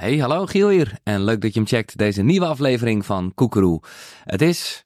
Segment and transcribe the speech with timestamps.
[0.00, 0.98] Hey, hallo Giel hier.
[1.02, 3.82] En leuk dat je hem checkt, deze nieuwe aflevering van Koekeroe.
[4.24, 4.84] Het is,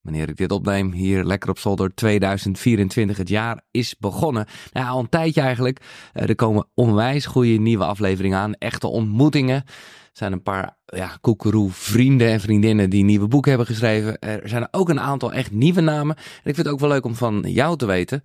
[0.00, 3.16] wanneer ik dit opneem, hier lekker op zolder 2024.
[3.16, 4.46] Het jaar is begonnen.
[4.72, 5.80] Nou, al een tijdje eigenlijk.
[6.12, 8.54] Eh, er komen onwijs goede nieuwe afleveringen aan.
[8.54, 9.56] Echte ontmoetingen.
[9.56, 9.64] Er
[10.12, 14.18] zijn een paar ja, Koekeroe vrienden en vriendinnen die nieuwe boeken hebben geschreven.
[14.18, 16.16] Er zijn ook een aantal echt nieuwe namen.
[16.16, 18.22] En ik vind het ook wel leuk om van jou te weten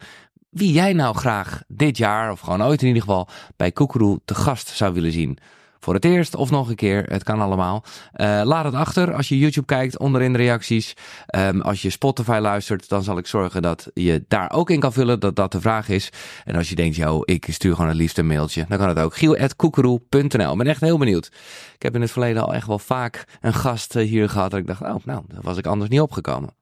[0.50, 4.36] wie jij nou graag dit jaar, of gewoon ooit in ieder geval, bij Koekeroe te
[4.36, 5.40] gast zou willen zien
[5.82, 7.04] voor het eerst of nog een keer.
[7.08, 7.84] Het kan allemaal.
[8.16, 10.94] Uh, laat het achter als je YouTube kijkt, onderin de reacties.
[11.36, 14.94] Um, als je Spotify luistert, dan zal ik zorgen dat je daar ook in kan
[14.94, 16.10] vullen dat dat de vraag is.
[16.46, 19.00] En als je denkt, joh, ik stuur gewoon het liefst een mailtje, dan kan het
[19.00, 19.16] ook.
[19.16, 20.52] giel.koekeroe.nl.
[20.52, 21.32] Ik ben echt heel benieuwd.
[21.76, 24.60] Ik heb in het verleden al echt wel vaak een gast eh, hier gehad dat
[24.60, 26.56] ik dacht, oh, nou, daar was ik anders niet opgekomen.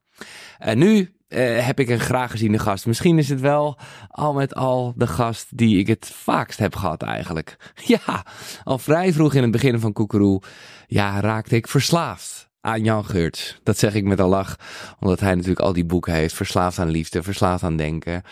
[0.58, 2.86] En nu uh, heb ik een graag geziene gast.
[2.86, 7.02] Misschien is het wel al met al de gast die ik het vaakst heb gehad
[7.02, 7.56] eigenlijk.
[7.84, 8.24] Ja,
[8.64, 10.42] al vrij vroeg in het begin van Koekeroe
[10.86, 13.60] ja, raakte ik verslaafd aan Jan Geurts.
[13.62, 14.56] Dat zeg ik met al lach,
[15.00, 16.34] omdat hij natuurlijk al die boeken heeft.
[16.34, 18.22] Verslaafd aan liefde, verslaafd aan denken.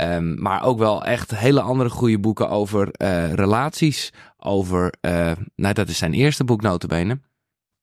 [0.00, 4.12] Um, maar ook wel echt hele andere goede boeken over uh, relaties.
[4.38, 7.20] Over, uh, nou dat is zijn eerste boek notabene.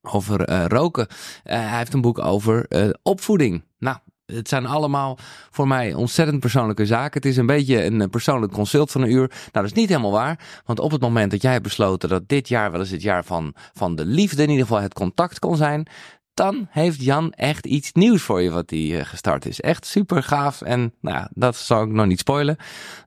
[0.02, 1.08] Over roken.
[1.44, 2.68] hij heeft een boek over
[3.04, 3.64] opvoeding.
[3.80, 5.18] Nou, het zijn allemaal
[5.52, 7.22] voor mij ontzettend persoonlijke zaken.
[7.22, 9.28] Het is een beetje een persoonlijk consult van een uur.
[9.28, 10.40] Nou, dat is niet helemaal waar.
[10.66, 13.24] Want op het moment dat jij hebt besloten dat dit jaar wel eens het jaar
[13.24, 15.88] van, van de liefde, in ieder geval het contact kon zijn.
[16.34, 19.62] Dan heeft Jan echt iets nieuws voor je wat hij uh, gestart is.
[19.62, 20.62] Echt super gaaf.
[20.62, 22.58] En nou, dat zal ik nog niet spoilen.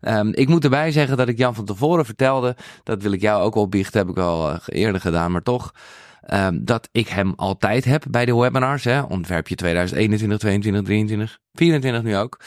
[0.01, 2.57] Um, ik moet erbij zeggen dat ik Jan van tevoren vertelde.
[2.83, 3.69] Dat wil ik jou ook wel.
[3.91, 5.73] Heb ik wel uh, eerder gedaan, maar toch.
[6.33, 8.85] Um, dat ik hem altijd heb bij de webinars.
[8.85, 12.41] Hè, ontwerpje 2021, 22, 23, 24 nu ook.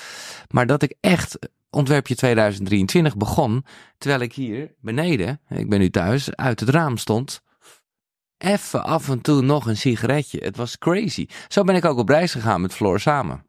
[0.49, 1.37] Maar dat ik echt
[1.69, 3.65] ontwerpje 2023 begon.
[3.97, 7.41] Terwijl ik hier beneden, ik ben nu thuis, uit het raam stond.
[8.37, 10.39] Even af en toe nog een sigaretje.
[10.39, 11.27] Het was crazy.
[11.47, 13.48] Zo ben ik ook op reis gegaan met Floor samen.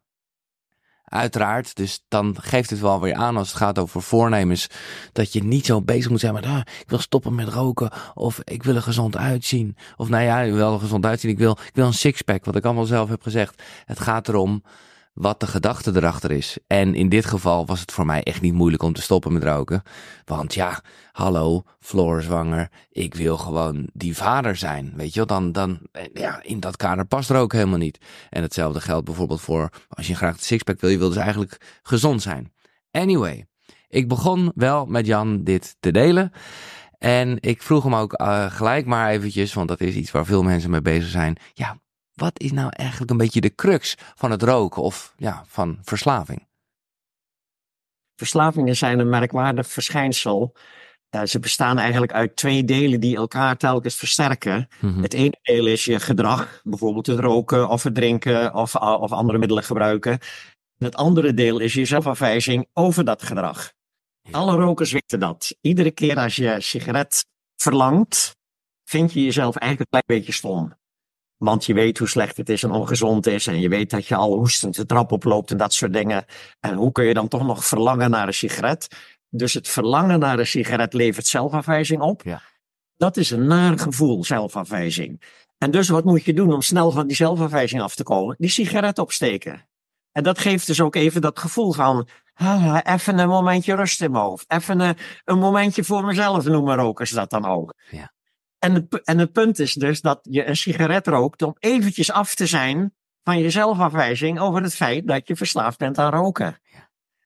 [1.10, 4.66] Uiteraard, dus dan geeft het wel weer aan als het gaat over voornemens.
[5.12, 7.90] Dat je niet zo bezig moet zijn met, ah, ik wil stoppen met roken.
[8.14, 9.76] Of ik wil er gezond uitzien.
[9.96, 11.30] Of nou ja, ik wil er gezond uitzien.
[11.30, 13.62] Ik wil, ik wil een sixpack, wat ik allemaal zelf heb gezegd.
[13.84, 14.62] Het gaat erom
[15.12, 16.58] wat de gedachte erachter is.
[16.66, 19.42] En in dit geval was het voor mij echt niet moeilijk om te stoppen met
[19.42, 19.82] roken.
[20.24, 20.80] Want ja,
[21.12, 22.70] hallo, Floor zwanger.
[22.90, 24.92] Ik wil gewoon die vader zijn.
[24.96, 25.78] Weet je wel, dan, dan,
[26.12, 27.98] ja, in dat kader past roken helemaal niet.
[28.30, 31.80] En hetzelfde geldt bijvoorbeeld voor, als je graag de sixpack wil, je wil dus eigenlijk
[31.82, 32.52] gezond zijn.
[32.90, 33.46] Anyway,
[33.88, 36.32] ik begon wel met Jan dit te delen.
[36.98, 40.42] En ik vroeg hem ook uh, gelijk maar eventjes, want dat is iets waar veel
[40.42, 41.36] mensen mee bezig zijn.
[41.54, 41.78] Ja,
[42.14, 46.48] wat is nou eigenlijk een beetje de crux van het roken of ja, van verslaving?
[48.16, 50.56] Verslavingen zijn een merkwaardig verschijnsel.
[51.10, 54.68] Uh, ze bestaan eigenlijk uit twee delen die elkaar telkens versterken.
[54.80, 55.02] Mm-hmm.
[55.02, 59.38] Het ene deel is je gedrag, bijvoorbeeld het roken of het drinken of, of andere
[59.38, 60.18] middelen gebruiken.
[60.78, 63.72] het andere deel is je zelfafwijzing over dat gedrag.
[64.30, 65.56] Alle rokers weten dat.
[65.60, 67.24] Iedere keer als je sigaret
[67.56, 68.36] verlangt,
[68.84, 70.78] vind je jezelf eigenlijk een klein beetje stom.
[71.40, 73.46] Want je weet hoe slecht het is en ongezond is.
[73.46, 76.24] En je weet dat je al hoestend de trap oploopt en dat soort dingen.
[76.60, 78.88] En hoe kun je dan toch nog verlangen naar een sigaret?
[79.28, 82.22] Dus het verlangen naar een sigaret levert zelfafwijzing op.
[82.22, 82.42] Ja.
[82.96, 85.22] Dat is een naar gevoel, zelfafwijzing.
[85.58, 88.36] En dus wat moet je doen om snel van die zelfafwijzing af te komen?
[88.38, 89.68] Die sigaret opsteken.
[90.12, 94.10] En dat geeft dus ook even dat gevoel van, ah, even een momentje rust in
[94.10, 94.50] mijn hoofd.
[94.50, 97.74] Even een, een momentje voor mezelf noemen rokers dat dan ook.
[97.90, 98.12] Ja.
[98.60, 102.34] En het, en het punt is dus dat je een sigaret rookt om eventjes af
[102.34, 106.60] te zijn van je zelfafwijzing over het feit dat je verslaafd bent aan roken.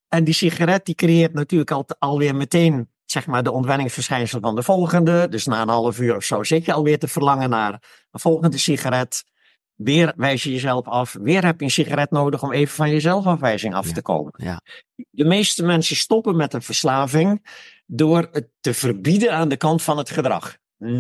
[0.09, 4.62] En die sigaret die creëert natuurlijk al, alweer meteen zeg maar de ontwenningsverschijnsel van de
[4.62, 5.28] volgende.
[5.28, 7.73] Dus na een half uur of zo zit je alweer te verlangen naar
[8.11, 9.25] een volgende sigaret.
[9.75, 11.17] Weer wijs je jezelf af.
[11.21, 14.33] Weer heb je een sigaret nodig om even van je zelfafwijzing af te komen.
[14.37, 14.61] Ja.
[15.11, 17.47] De meeste mensen stoppen met een verslaving
[17.87, 20.56] door het te verbieden aan de kant van het gedrag.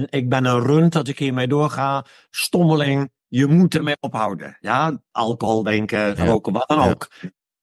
[0.08, 2.04] Ik ben een rund dat ik hiermee doorga.
[2.30, 4.56] Stommeling, je moet ermee ophouden.
[4.60, 7.08] Ja, alcohol drinken, roken, wat dan ook.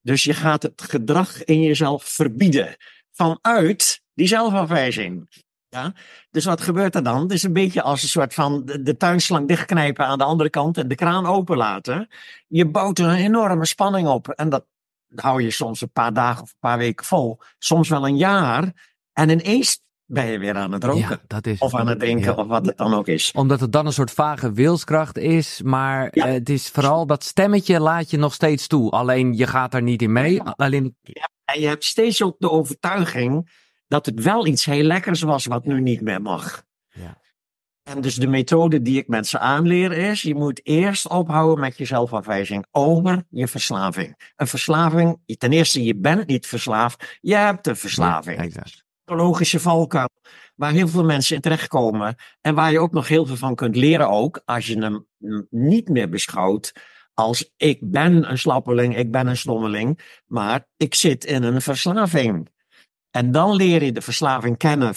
[0.02, 2.76] Dus je gaat het gedrag in jezelf verbieden.
[3.12, 5.30] Vanuit die zelfafwijzing.
[5.70, 5.94] Ja?
[6.32, 7.22] Dus wat gebeurt er dan?
[7.22, 10.50] Het is een beetje als een soort van de, de tuinslang dichtknijpen aan de andere
[10.50, 12.10] kant en de kraan openlaten.
[12.48, 14.30] Je bouwt er een enorme spanning op.
[14.30, 14.66] En dat
[15.16, 17.40] hou je soms een paar dagen of een paar weken vol.
[17.60, 18.74] Soms wel een jaar.
[19.14, 19.82] En ineens
[20.12, 21.20] ben je weer aan het roken.
[21.28, 23.32] Ja, is, of aan het drinken, of wat het dan ook is.
[23.32, 26.28] Omdat het dan een soort vage wilskracht is, maar ja.
[26.28, 28.92] uh, het is vooral dat stemmetje laat je nog steeds toe.
[28.92, 30.42] Alleen je gaat er niet in mee.
[30.42, 30.96] Alleen...
[31.46, 33.50] en je hebt steeds ook de overtuiging
[33.88, 36.64] dat het wel iets heel lekkers was wat nu niet meer mag.
[36.88, 37.20] Ja.
[37.84, 41.86] En dus de methode die ik mensen aanleer is, je moet eerst ophouden met je
[41.86, 44.32] zelfafwijzing over je verslaving.
[44.36, 48.40] Een verslaving, ten eerste, je bent niet verslaafd, je hebt een verslaving.
[48.40, 48.84] Exact.
[49.12, 50.10] Psychologische valkuil,
[50.56, 53.76] waar heel veel mensen in terechtkomen en waar je ook nog heel veel van kunt
[53.76, 55.08] leren ook, als je hem
[55.50, 56.72] niet meer beschouwt
[57.14, 62.50] als ik ben een slappeling, ik ben een stommeling, maar ik zit in een verslaving.
[63.10, 64.94] En dan leer je de verslaving kennen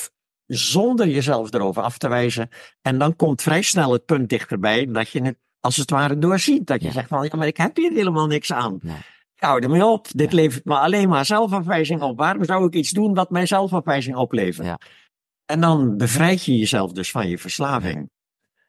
[0.46, 2.48] zonder jezelf erover af te wijzen.
[2.82, 6.66] En dan komt vrij snel het punt dichterbij dat je het als het ware doorziet.
[6.66, 8.78] Dat je zegt van, ja, maar ik heb hier helemaal niks aan.
[8.82, 8.96] Nee.
[9.34, 10.06] Hou ermee op.
[10.10, 12.18] Dit levert me alleen maar zelfafwijzing op.
[12.18, 14.66] Waarom zou ik iets doen wat mij zelfafwijzing oplevert?
[14.66, 14.78] Ja.
[15.46, 18.10] En dan bevrijd je jezelf dus van je verslaving.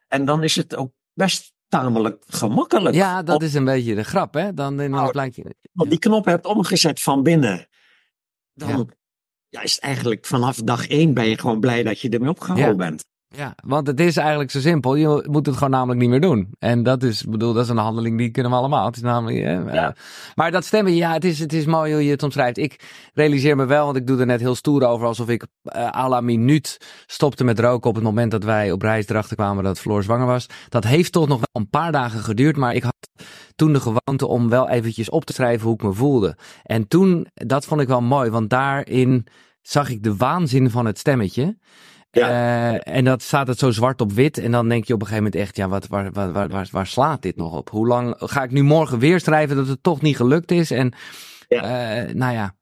[0.08, 2.94] En dan is het ook best tamelijk gemakkelijk.
[2.94, 4.54] Ja, dat is een beetje de grap, hè?
[4.54, 5.54] Dan, dan nou, je...
[5.72, 7.68] Want die knop hebt omgezet van binnen.
[8.54, 8.90] Dan
[9.48, 13.04] ja, is eigenlijk vanaf dag één ben je gewoon blij dat je ermee opgehouden bent.
[13.28, 14.94] Ja, want het is eigenlijk zo simpel.
[14.94, 16.54] Je moet het gewoon namelijk niet meer doen.
[16.58, 18.86] En dat is, bedoel, dat is een handeling die kunnen we allemaal.
[18.86, 19.38] Het is namelijk,
[19.72, 19.94] ja.
[20.34, 22.58] maar dat stemmen, ja, het is, het is mooi hoe je het omschrijft.
[22.58, 25.88] Ik realiseer me wel, want ik doe er net heel stoer over, alsof ik uh,
[25.88, 29.64] à la minuut stopte met roken op het moment dat wij op reis erachter kwamen
[29.64, 30.46] dat Floor zwanger was.
[30.68, 32.94] Dat heeft toch nog wel een paar dagen geduurd, maar ik had
[33.54, 36.36] toen de gewoonte om wel eventjes op te schrijven hoe ik me voelde.
[36.62, 39.26] En toen, dat vond ik wel mooi, want daarin
[39.62, 41.56] zag ik de waanzin van het stemmetje.
[42.20, 42.72] Ja.
[42.72, 44.38] Uh, en dat staat het zo zwart op wit.
[44.38, 46.86] En dan denk je op een gegeven moment echt, ja, wat, waar, waar, waar, waar,
[46.86, 47.70] slaat dit nog op?
[47.70, 50.70] Hoe lang ga ik nu morgen weer schrijven dat het toch niet gelukt is?
[50.70, 50.92] En
[51.48, 52.04] ja.
[52.04, 52.54] Uh, nou ja.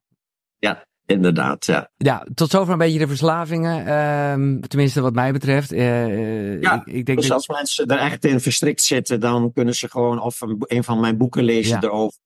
[0.58, 1.90] Ja, inderdaad, ja.
[1.96, 3.80] Ja, tot zover een beetje de verslavingen.
[3.80, 5.72] Uh, tenminste, wat mij betreft.
[5.72, 7.36] Uh, ja, ik, ik denk dus dat...
[7.36, 11.00] als mensen er echt in verstrikt zitten, dan kunnen ze gewoon of een, een van
[11.00, 11.88] mijn boeken lezen ja.
[11.88, 12.18] erover.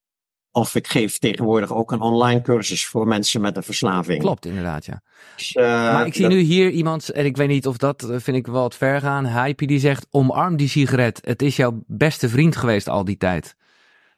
[0.51, 4.19] Of ik geef tegenwoordig ook een online cursus voor mensen met een verslaving.
[4.19, 5.01] Klopt, inderdaad, ja.
[5.35, 8.15] Dus, uh, maar ik zie nu hier iemand, en ik weet niet of dat, eh,
[8.19, 9.27] vind ik wel wat ver gaan.
[9.27, 11.19] Hype die zegt, omarm die sigaret.
[11.23, 13.55] Het is jouw beste vriend geweest al die tijd.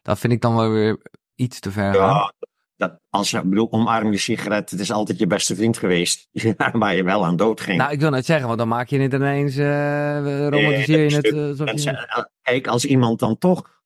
[0.01, 0.98] Dat vind ik dan wel weer
[1.36, 2.07] iets te ver gaan.
[2.07, 2.34] Ja,
[2.77, 6.27] dat, als je bedoel, omarm die sigaret, het is altijd je beste vriend geweest.
[6.72, 7.77] waar je wel aan dood ging.
[7.77, 11.25] Nou, ik wil net zeggen, want dan maak je het ineens, uh, romantiseer je het.
[11.25, 12.30] Uh, je...
[12.42, 13.81] Kijk, als iemand dan toch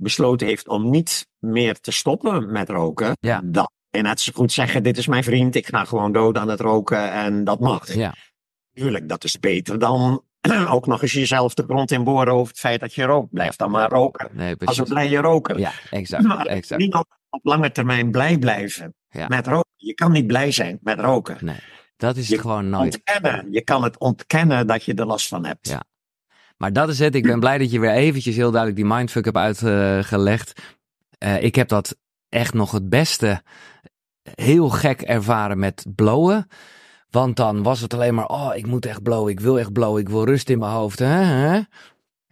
[0.00, 3.40] besloten heeft om niet meer te stoppen met roken, ja.
[3.44, 6.48] dan en net zo goed zeggen: Dit is mijn vriend, ik ga gewoon dood aan
[6.48, 7.94] het roken en dat mag.
[7.94, 8.14] Ja.
[8.72, 10.22] Tuurlijk, dat is beter dan
[10.68, 13.30] ook nog eens jezelf de grond in boren over het feit dat je rookt.
[13.30, 14.28] Blijf dan maar roken.
[14.32, 15.58] Nee, Als een blije roker.
[15.58, 16.22] Ja, exact.
[16.22, 16.80] Maar exact.
[16.80, 18.94] Niet op, op lange termijn blij blijven
[19.28, 19.70] met roken.
[19.76, 21.36] Je kan niet blij zijn met roken.
[21.40, 21.60] Nee,
[21.96, 22.94] dat is het gewoon nooit.
[22.94, 23.52] Ontkennen.
[23.52, 25.68] Je kan het ontkennen dat je er last van hebt.
[25.68, 25.84] Ja.
[26.60, 27.14] Maar dat is het.
[27.14, 30.62] Ik ben blij dat je weer eventjes heel duidelijk die mindfuck hebt uitgelegd.
[31.24, 31.96] Uh, ik heb dat
[32.28, 33.42] echt nog het beste
[34.22, 36.46] heel gek ervaren met blowen.
[37.10, 40.00] Want dan was het alleen maar, oh, ik moet echt blowen, ik wil echt blowen,
[40.00, 40.98] ik wil rust in mijn hoofd.
[40.98, 41.60] Hè?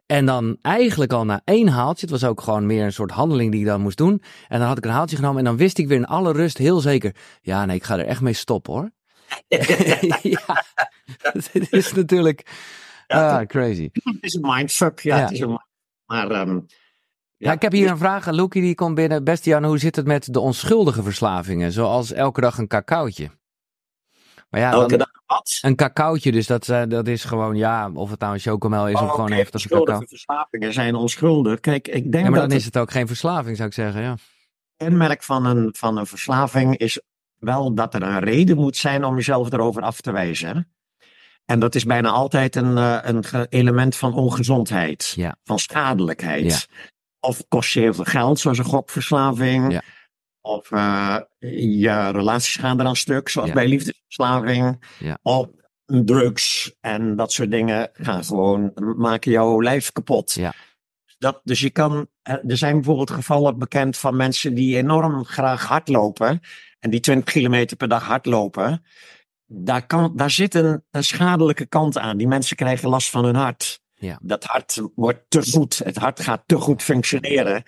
[0.07, 3.51] En dan eigenlijk al na één haaltje, het was ook gewoon meer een soort handeling
[3.51, 4.23] die ik dan moest doen.
[4.49, 6.59] En dan had ik een haaltje genomen en dan wist ik weer in alle rust
[6.59, 8.91] heel zeker, ja nee, ik ga er echt mee stoppen hoor.
[10.23, 10.65] ja,
[11.53, 12.47] het is natuurlijk,
[13.17, 13.91] ja, ah, crazy.
[13.93, 15.17] Het is een mindfuck, ja.
[15.17, 15.59] Het is een,
[16.07, 16.67] maar um,
[17.37, 18.31] ja, ik heb hier een vraag.
[18.31, 19.25] Loki die komt binnen.
[19.25, 21.73] Beste Jan, hoe zit het met de onschuldige verslavingen?
[21.73, 23.31] Zoals elke dag een cacaotje.
[24.51, 25.59] Maar ja, elke dag wat?
[25.61, 28.95] Een cacaotje, dus dat, uh, dat is gewoon, ja, of het nou een chocomel is
[28.95, 30.07] oh, of gewoon okay, even een cacao.
[30.07, 31.61] verslavingen zijn onschuldig.
[31.61, 34.17] Kijk, ik denk ja, maar dan is het ook geen verslaving, zou ik zeggen, ja.
[34.77, 37.00] kenmerk van een, van een verslaving is
[37.38, 40.73] wel dat er een reden moet zijn om jezelf erover af te wijzen.
[41.50, 45.37] En dat is bijna altijd een, uh, een element van ongezondheid, ja.
[45.45, 46.45] van schadelijkheid.
[46.45, 46.59] Ja.
[47.21, 49.73] Of kost je heel veel geld, zoals een gokverslaving.
[49.73, 49.83] Ja.
[50.40, 51.17] Of uh,
[51.78, 54.85] je relaties gaan eraan stuk, zoals bij liefdesverslaving.
[55.23, 55.47] Of
[55.87, 60.33] drugs en dat soort dingen gaan gewoon maken jouw lijf kapot.
[60.33, 60.55] Ja.
[61.19, 65.67] Dat, dus je kan, eh, er zijn bijvoorbeeld gevallen bekend van mensen die enorm graag
[65.67, 66.40] hardlopen.
[66.78, 68.85] En die 20 kilometer per dag hardlopen.
[69.50, 72.17] Daar, kan, daar zit een, een schadelijke kant aan.
[72.17, 73.81] Die mensen krijgen last van hun hart.
[73.95, 74.19] Ja.
[74.23, 75.78] Dat hart wordt te goed.
[75.78, 77.62] Het hart gaat te goed functioneren.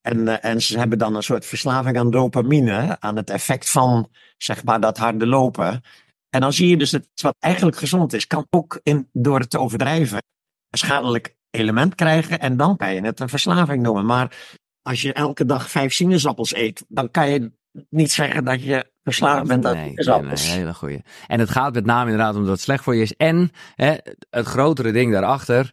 [0.00, 4.10] En, uh, en ze hebben dan een soort verslaving aan dopamine, aan het effect van
[4.36, 5.82] zeg maar dat harde lopen.
[6.30, 9.50] En dan zie je dus dat wat eigenlijk gezond is, kan ook in, door het
[9.50, 10.22] te overdrijven
[10.70, 12.40] een schadelijk element krijgen.
[12.40, 14.06] En dan kan je het een verslaving noemen.
[14.06, 17.52] Maar als je elke dag vijf sinaasappels eet, dan kan je
[17.90, 20.46] niet zeggen dat je verslaafd bent aan nee, sinaasappels.
[20.48, 21.02] Nee, hele goeie.
[21.26, 23.16] En het gaat met name inderdaad omdat het slecht voor je is.
[23.16, 23.94] En hè,
[24.30, 25.70] het grotere ding daarachter,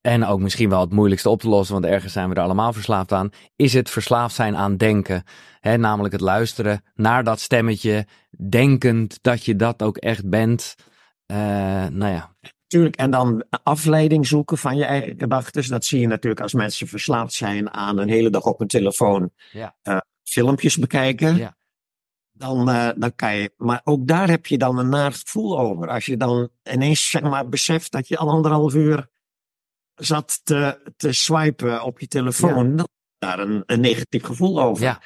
[0.00, 2.72] en ook misschien wel het moeilijkste op te lossen, want ergens zijn we er allemaal
[2.72, 5.22] verslaafd aan, is het verslaafd zijn aan denken.
[5.60, 8.06] Hè, namelijk het luisteren naar dat stemmetje,
[8.48, 10.74] denkend dat je dat ook echt bent.
[11.32, 11.36] Uh,
[11.86, 12.36] nou ja.
[12.66, 15.68] Tuurlijk, en dan afleiding zoeken van je eigen gedachten.
[15.68, 19.30] Dat zie je natuurlijk als mensen verslaafd zijn aan een hele dag op hun telefoon
[19.52, 19.76] Ja.
[19.82, 19.98] eh,
[20.28, 21.36] filmpjes bekijken.
[21.36, 21.56] Ja.
[22.32, 25.88] Dan, eh, dan kan je, maar ook daar heb je dan een naar gevoel over.
[25.88, 29.08] Als je dan ineens zeg maar, beseft dat je al anderhalf uur
[29.94, 34.84] zat te, te swipen op je telefoon, dan daar een, een negatief gevoel over.
[34.84, 35.00] Ja.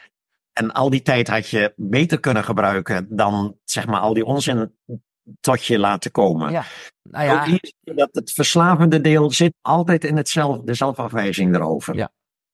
[0.52, 4.74] En al die tijd had je beter kunnen gebruiken dan zeg maar al die onzin
[5.40, 6.50] tot je laten komen.
[6.50, 6.64] Ja.
[7.02, 11.54] Nou ja, Ook hier dat het verslavende deel zit altijd in het zelf, de zelfafwijzing
[11.54, 11.96] erover.
[11.96, 12.12] Ja.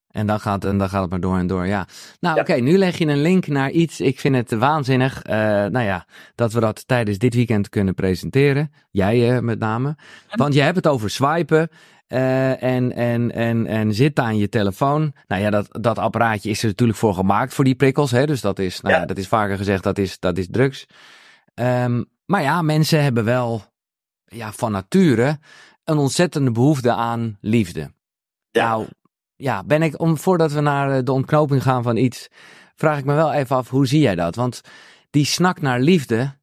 [0.09, 1.87] En dan gaat, en dan gaat het maar door en door, ja.
[2.19, 2.41] Nou, Ja.
[2.41, 3.99] oké, nu leg je een link naar iets.
[4.01, 5.35] Ik vind het waanzinnig, eh,
[5.65, 8.71] nou ja, dat we dat tijdens dit weekend kunnen presenteren.
[8.91, 9.95] Jij eh, met name.
[10.35, 11.69] Want je hebt het over swipen
[12.07, 15.13] eh, en, en, en, en zit aan je telefoon.
[15.27, 18.11] Nou ja, dat, dat apparaatje is er natuurlijk voor gemaakt, voor die prikkels.
[18.11, 18.25] Hè?
[18.25, 18.99] Dus dat is, nou ja.
[18.99, 19.05] Ja.
[19.05, 20.85] dat is vaker gezegd, dat is, dat is drugs.
[21.53, 23.63] Ehm, maar ja, mensen hebben wel
[24.25, 25.39] ja, van nature
[25.83, 27.91] een ontzettende behoefte aan liefde.
[28.51, 28.67] Ja.
[28.67, 28.87] Nou,
[29.39, 32.27] ja, ben ik, om, voordat we naar eh, de ontknoping gaan van iets,
[32.75, 34.35] vraag ik me wel even af, hoe zie jij dat?
[34.35, 34.61] Want
[35.09, 36.37] die snak naar liefde,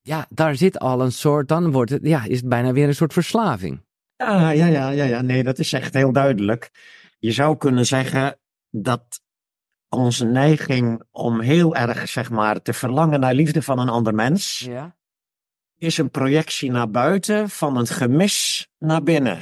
[0.00, 2.94] ja, daar zit al een soort, dan wordt het, ja, is het bijna weer een
[2.94, 3.84] soort verslaving.
[4.16, 5.20] Ja, ja, ja, ja, ja.
[5.20, 6.70] Nee, dat is echt heel duidelijk.
[7.18, 8.38] Je zou kunnen zeggen
[8.70, 9.20] dat
[9.88, 14.58] onze neiging om heel erg, zeg maar, te verlangen naar liefde van een ander mens,
[14.58, 14.96] Ja.
[15.78, 19.38] is een projectie naar buiten van een gemis naar binnen.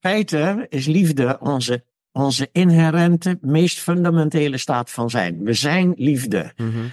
[0.00, 5.44] Feite is liefde onze, onze inherente, meest fundamentele staat van zijn.
[5.44, 6.52] We zijn liefde.
[6.56, 6.86] Mhm.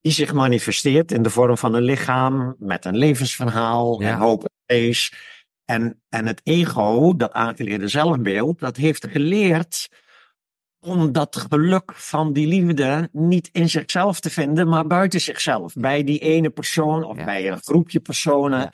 [0.00, 4.08] die zich manifesteert in de vorm van een lichaam met een levensverhaal Ja.
[4.10, 5.12] en hoop en vrees.
[5.64, 9.88] En, en het ego, dat aangeleerde zelfbeeld, dat heeft geleerd
[10.80, 15.74] om dat geluk van die liefde niet in zichzelf te vinden, maar buiten zichzelf.
[15.74, 17.24] Bij die ene persoon of Ja.
[17.24, 18.72] bij een groepje personen Ja.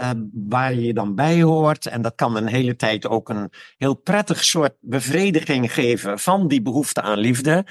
[0.00, 1.86] Eh, waar je dan bij hoort.
[1.86, 6.62] En dat kan een hele tijd ook een heel prettig soort bevrediging geven van die
[6.62, 7.66] behoefte aan liefde.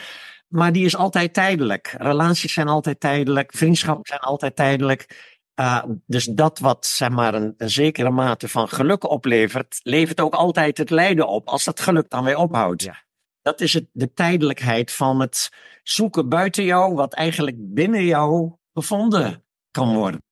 [0.47, 1.95] Maar die is altijd tijdelijk.
[1.97, 3.53] Relaties zijn altijd tijdelijk.
[3.55, 5.31] Vriendschappen zijn altijd tijdelijk.
[5.59, 10.33] Uh, dus dat wat zeg maar een, een, zekere mate van geluk oplevert, levert ook
[10.33, 12.83] altijd het lijden op als dat geluk dan weer ophoudt.
[12.83, 13.03] Ja.
[13.41, 15.51] Dat is het, de tijdelijkheid van het
[15.83, 20.23] zoeken buiten jou, wat eigenlijk binnen jou gevonden kan worden.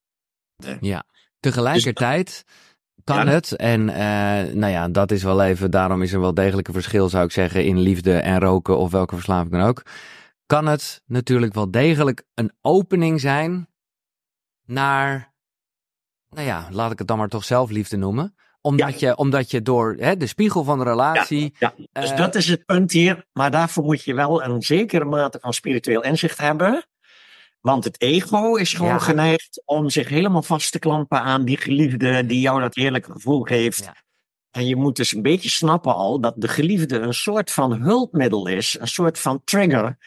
[0.79, 1.05] Ja,
[1.39, 2.43] tegelijkertijd
[3.03, 3.31] kan Ja.
[3.31, 6.73] het, en eh, nou ja, dat is wel even, daarom is er wel degelijk een
[6.73, 9.81] verschil, zou ik zeggen, in liefde en roken of welke verslaving dan ook.
[10.45, 13.69] Kan het natuurlijk wel degelijk een opening zijn
[14.65, 15.33] naar,
[16.29, 18.35] nou ja, laat ik het dan maar toch zelfliefde noemen.
[18.61, 21.53] Omdat, je, omdat je door hè, de spiegel van de relatie.
[21.59, 22.01] Ja, ja.
[22.01, 23.25] dus eh, dat is het punt hier.
[23.33, 26.85] Maar daarvoor moet je wel een zekere mate van spiritueel inzicht hebben.
[27.67, 28.99] Want het ego is gewoon Ja.
[28.99, 33.41] geneigd om zich helemaal vast te klampen aan die geliefde die jou dat heerlijke gevoel
[33.41, 33.83] geeft.
[33.83, 33.95] Ja.
[34.51, 38.47] En je moet dus een beetje snappen al dat de geliefde een soort van hulpmiddel
[38.47, 39.97] is, een soort van trigger,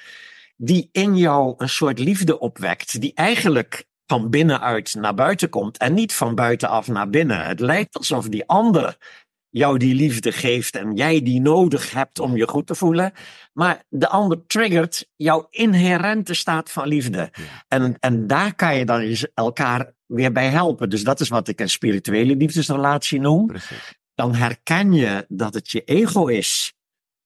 [0.57, 5.95] die in jou een soort liefde opwekt, die eigenlijk van binnenuit naar buiten komt en
[5.95, 7.45] niet van buitenaf naar binnen.
[7.47, 8.97] Het lijkt alsof die ander
[9.51, 13.13] jou die liefde geeft en jij die nodig hebt om je goed te voelen.
[13.53, 17.19] Maar de ander triggert jouw inherente staat van liefde.
[17.33, 17.65] Ja.
[17.69, 20.91] En, en daar kan je dan elkaar weer bij helpen.
[20.91, 23.47] Dus dat is wat ik een spirituele liefdesrelatie noem.
[23.47, 23.99] Precies.
[24.15, 26.75] Dan herken je dat het je ego is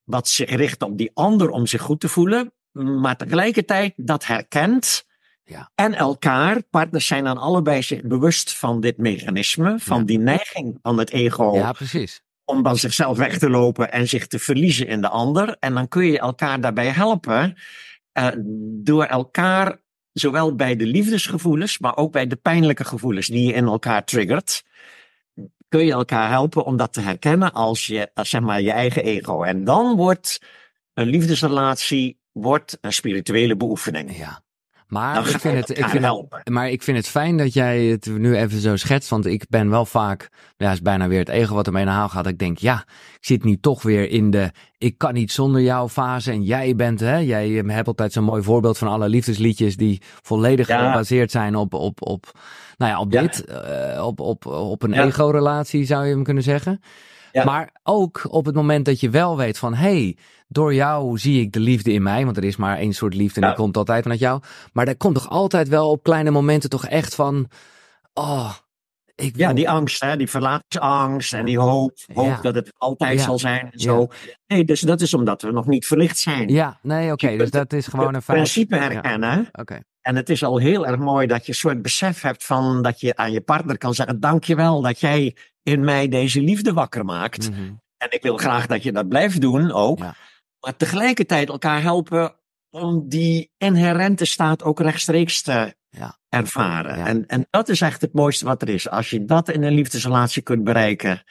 [0.05, 2.53] wat zich richt op die ander om zich goed te voelen.
[2.73, 5.07] Maar tegelijkertijd dat herkent.
[5.45, 5.71] Ja.
[5.75, 10.05] En elkaar, partners zijn dan allebei zich bewust van dit mechanisme, van Ja.
[10.05, 12.23] die neiging van het ego Ja, precies.
[12.45, 15.57] om van zichzelf weg te lopen en zich te verliezen in de ander.
[15.61, 17.57] En dan kun je elkaar daarbij helpen
[18.13, 18.29] eh,
[18.83, 19.79] door elkaar,
[20.13, 24.65] zowel bij de liefdesgevoelens, maar ook bij de pijnlijke gevoelens die je in elkaar triggert,
[25.69, 29.05] kun je elkaar helpen om dat te herkennen als je, als zeg maar, je eigen
[29.05, 29.43] ego.
[29.43, 30.41] En dan wordt
[30.95, 34.17] een liefdesrelatie wordt een spirituele beoefening.
[34.17, 34.44] Ja.
[34.95, 36.49] Maar ik vind het, ik vind het.
[36.51, 39.11] Maar ik vind het fijn dat jij het nu even zo schetst.
[39.11, 42.09] Want ik ben wel vaak, ja, is bijna weer het ego wat ermee naar haal
[42.09, 42.27] gaat.
[42.27, 42.85] Ik denk, ja,
[43.19, 46.31] ik zit nu toch weer in de ik kan niet zonder jou fase.
[46.31, 50.69] En jij bent, hè, jij hebt altijd zo'n mooi voorbeeld van alle liefdesliedjes die volledig
[50.69, 50.87] Ja.
[50.91, 52.31] gebaseerd zijn op, op, op,
[52.77, 53.21] nou ja, op Ja.
[53.21, 53.45] dit.
[53.45, 56.81] eh, op, op, op een ego-relatie zou je hem kunnen zeggen.
[57.35, 57.45] Ja.
[57.45, 60.17] Maar ook op het moment dat je wel weet van, hey,
[60.49, 62.25] door jou zie ik de liefde in mij.
[62.25, 63.53] Want er is maar één soort liefde en Ja.
[63.53, 64.43] die komt altijd vanuit jou.
[64.73, 67.49] Maar er komt toch altijd wel op kleine momenten toch echt van,
[68.13, 68.53] oh,
[69.15, 69.47] ik wil...
[69.49, 72.39] Ja, die angst, hè, die verlatingsangst en die hoop, hoop Ja.
[72.41, 73.25] dat het altijd Ja.
[73.25, 74.07] zal zijn en zo.
[74.47, 76.49] Nee, dus dat is omdat we nog niet verlicht zijn.
[76.49, 78.39] Ja, nee, oké, dus dat is gewoon een feit.
[78.39, 79.49] principe herkennen.
[79.53, 82.83] Oké, En het is al heel erg mooi dat je een soort besef hebt van
[82.83, 87.05] dat je aan je partner kan zeggen: Dankjewel dat jij in mij deze liefde wakker
[87.05, 87.51] maakt.
[87.51, 87.61] Mhm.
[87.97, 89.99] En ik wil graag dat je dat blijft doen ook.
[89.99, 90.15] Ja.
[90.61, 92.35] Maar tegelijkertijd elkaar helpen
[92.71, 96.19] om die inherente staat ook rechtstreeks te Ja.
[96.29, 96.99] ervaren.
[96.99, 97.07] Ja.
[97.07, 98.89] En, en dat is echt het mooiste wat er is.
[98.89, 101.23] Als je dat in een liefdesrelatie kunt bereiken.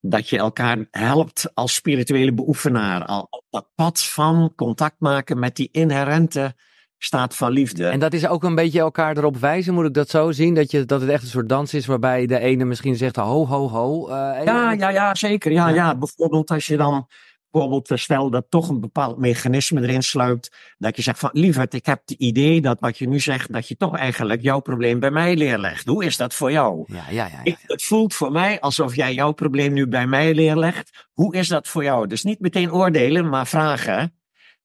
[0.00, 3.04] Dat je elkaar helpt als spirituele beoefenaar.
[3.04, 6.54] Al op dat pad van contact maken met die inherente
[6.98, 7.86] staat van liefde.
[7.86, 10.54] En dat is ook een beetje elkaar erop wijzen, moet ik dat zo zien?
[10.54, 13.46] Dat, je, dat het echt een soort dans is waarbij de ene misschien zegt ho,
[13.46, 14.08] ho, ho.
[14.08, 15.52] eh, Ja, ja, ja, zeker.
[15.52, 15.74] Ja, Ja.
[15.74, 15.96] ja.
[15.96, 17.08] bijvoorbeeld als je dan,
[17.50, 21.74] bijvoorbeeld eh, stel dat toch een bepaald mechanisme erin sluipt, dat je zegt van, lieverd,
[21.74, 25.00] ik heb het idee dat wat je nu zegt, dat je toch eigenlijk jouw probleem
[25.00, 25.86] bij mij neerlegt.
[25.86, 26.84] Hoe is dat voor jou?
[26.86, 27.26] Ja, ja, ja.
[27.32, 31.08] ja, Ik, het voelt voor mij alsof jij jouw probleem nu bij mij neerlegt.
[31.12, 32.06] Hoe is dat voor jou?
[32.06, 34.12] Dus niet meteen oordelen, maar vragen.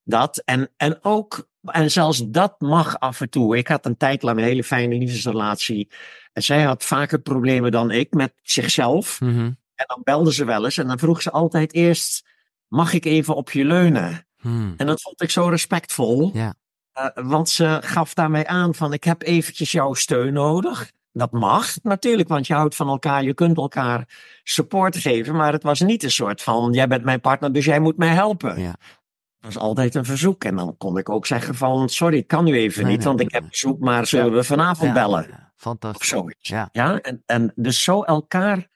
[0.04, 0.38] Dat.
[0.46, 3.58] En, en ook, en zelfs dat mag af en toe.
[3.58, 5.90] Ik had een tijd lang een hele fijne liefdesrelatie.
[6.34, 9.22] En zij had vaker problemen dan ik met zichzelf.
[9.22, 9.52] Mhm.
[9.76, 12.26] En dan belde ze wel eens en dan vroeg ze altijd eerst:
[12.68, 14.28] Mag ik even op je leunen?
[14.38, 14.74] Hmm.
[14.78, 16.32] En dat vond ik zo respectvol.
[16.34, 16.54] Ja.
[16.92, 20.92] Eh, want ze gaf daarmee aan van ik heb eventjes jouw steun nodig.
[21.12, 24.08] Dat mag natuurlijk, want je houdt van elkaar, je kunt elkaar
[24.44, 25.36] support geven.
[25.36, 28.14] Maar het was niet een soort van jij bent mijn partner, dus jij moet mij
[28.14, 28.62] helpen.
[28.62, 28.76] Ja.
[29.44, 30.44] Dat was altijd een verzoek.
[30.44, 33.08] En dan kon ik ook zeggen van sorry, ik kan nu even Nee, niet, nee,
[33.08, 33.50] want ik heb nee.
[33.50, 35.26] bezoek, maar zullen we vanavond bellen?
[35.30, 36.08] ja, Of Fantastisch.
[36.08, 36.50] zoiets.
[36.50, 36.70] Ja.
[36.72, 38.70] Ja, en, en dus zo elkaar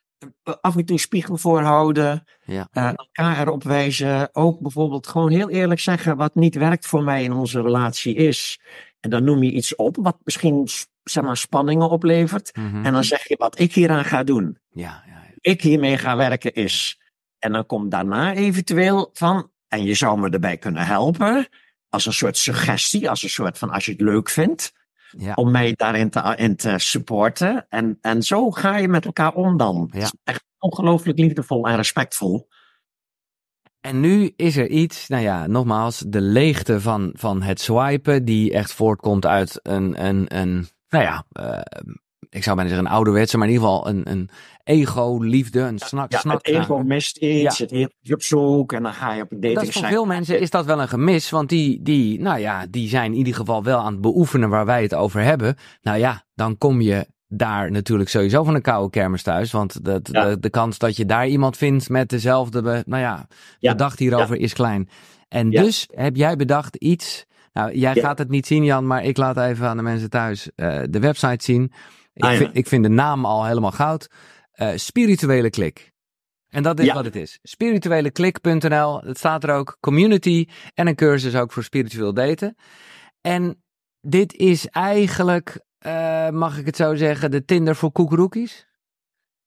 [0.44, 2.24] eh, af en toe spiegel voorhouden.
[2.46, 2.68] Ja.
[2.72, 4.30] eh, elkaar erop wijzen.
[4.36, 8.60] Ook bijvoorbeeld gewoon heel eerlijk zeggen wat niet werkt voor mij in onze relatie is.
[9.00, 10.68] En dan noem je iets op wat misschien
[11.04, 12.56] zeg maar, spanningen oplevert.
[12.56, 12.86] Mhm.
[12.86, 14.58] En dan zeg je wat ik hieraan ga doen.
[14.70, 15.16] ja, ja.
[15.42, 17.02] Ik hiermee ga werken is.
[17.40, 19.52] En dan komt daarna eventueel van.
[19.68, 21.48] En je zou me erbij kunnen helpen.
[21.90, 23.10] Als een soort suggestie.
[23.10, 24.74] Als een soort van als je het leuk vindt
[25.18, 25.34] Ja.
[25.34, 27.66] om mij daarin te, in te supporten.
[27.70, 29.90] En, en zo ga je met elkaar om dan.
[29.92, 30.00] Ja.
[30.00, 32.48] Het is echt ongelooflijk liefdevol en respectvol.
[33.82, 38.54] En nu is er iets, nou ja, nogmaals, de leegte van, van het swipen, die
[38.54, 41.82] echt voortkomt uit een, een, een nou ja, eh,
[42.30, 44.30] ik zou bijna zeggen een ouderwetse, maar in ieder geval een, een
[44.64, 47.64] ego-liefde, een snak, Ja, snak het ego mist iets, Ja.
[47.64, 49.88] het ego is op zoek en dan ga je op een dating Dat is voor
[49.88, 53.18] veel mensen is dat wel een gemis, want die, die, nou ja, die zijn in
[53.18, 55.56] ieder geval wel aan het beoefenen waar wij het over hebben.
[55.82, 60.02] Nou ja, dan kom je daar natuurlijk sowieso van een koude kermis thuis, want de,
[60.02, 60.36] de, Ja.
[60.36, 63.28] de kans dat je daar iemand vindt met dezelfde, be- nou ja,
[63.98, 64.90] hierover is klein.
[65.28, 69.18] En dus heb jij bedacht iets, nou jij gaat het niet zien Jan, maar ik
[69.18, 71.72] laat even aan de mensen thuis eh, de website zien.
[72.18, 72.38] Ik, Ah, ja.
[72.38, 74.10] vind, ik vind de naam al helemaal goud.
[74.52, 75.92] Eh, spirituele klik.
[76.48, 76.94] En dat is Ja.
[76.94, 77.40] wat het is.
[77.42, 79.02] Spiritueleklik.nl.
[79.02, 79.78] Het staat er ook.
[79.80, 80.48] Community.
[80.74, 82.56] En een cursus ook voor spiritueel daten.
[83.22, 83.64] En
[84.02, 88.68] dit is eigenlijk, eh, mag ik het zo zeggen, de Tinder voor koekeroekies?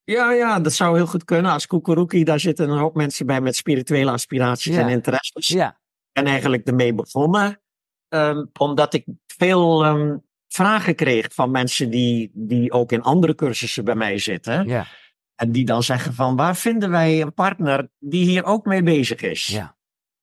[0.04, 1.52] Ja, ja, dat zou heel goed kunnen.
[1.52, 4.80] Als Kukuruki, daar zitten een hoop mensen bij met spirituele aspiraties Ja.
[4.80, 5.48] en interesses.
[5.48, 5.80] Ja.
[6.12, 7.60] En eigenlijk ermee begonnen.
[8.08, 10.16] ehm, omdat ik veel ehm,
[10.52, 14.68] vragen kreeg van mensen die, die ook in andere cursussen bij mij zitten.
[14.68, 14.86] Ja.
[15.34, 19.20] En die dan zeggen van waar vinden wij een partner die hier ook mee bezig
[19.20, 19.46] is?
[19.46, 19.78] Ja.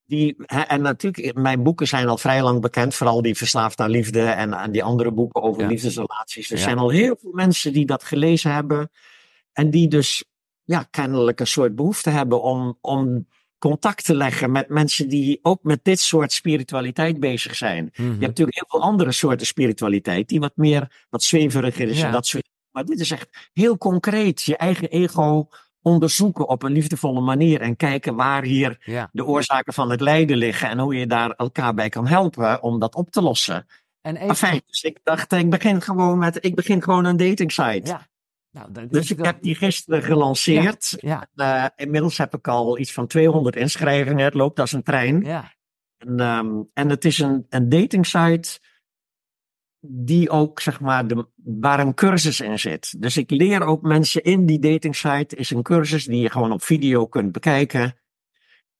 [0.05, 4.21] Die, en natuurlijk, mijn boeken zijn al vrij lang bekend, vooral die Verslaafd aan Liefde
[4.21, 5.67] en, en die andere boeken over Ja.
[5.67, 6.49] liefdesrelaties.
[6.51, 6.63] Er Ja.
[6.63, 8.89] zijn al heel veel mensen die dat gelezen hebben
[9.53, 10.23] en die dus
[10.63, 15.63] ja, kennelijk een soort behoefte hebben om, om contact te leggen met mensen die ook
[15.63, 17.89] met dit soort spiritualiteit bezig zijn.
[17.93, 18.03] Mhm.
[18.03, 22.05] Je hebt natuurlijk heel veel andere soorten spiritualiteit, die wat meer, wat zweveriger is Ja.
[22.05, 22.49] en dat soort.
[22.71, 24.41] Maar dit is echt heel concreet.
[24.41, 25.49] Je eigen ego
[25.81, 29.09] onderzoeken op een liefdevolle manier en kijken waar hier ja.
[29.11, 32.79] de oorzaken van het lijden liggen en hoe je daar elkaar bij kan helpen om
[32.79, 33.65] dat op te lossen.
[34.01, 37.51] En even, Enfin, dus ik dacht, ik begin gewoon met, ik begin gewoon een dating
[37.51, 37.81] site.
[37.83, 38.07] Ja.
[38.57, 40.95] Nou, dat Dus ik wel- heb die gisteren gelanceerd.
[40.99, 44.25] Ja, Eh, inmiddels heb ik al iets van 200 inschrijvingen.
[44.25, 45.21] Het loopt als een trein.
[45.23, 45.55] ja.
[45.97, 48.59] En, ehm, en het is een, een dating site
[49.79, 53.01] die ook, zeg maar, de, waar een cursus in zit.
[53.01, 55.35] Dus ik leer ook mensen in die dating site.
[55.35, 57.95] is een cursus die je gewoon op video kunt bekijken.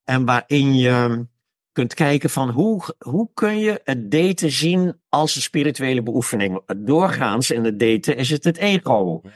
[0.03, 1.25] En waarin je
[1.71, 6.61] kunt kijken van hoe, hoe kun je het daten zien als een spirituele beoefening.
[6.77, 9.29] Doorgaans in het daten is het het ego ja,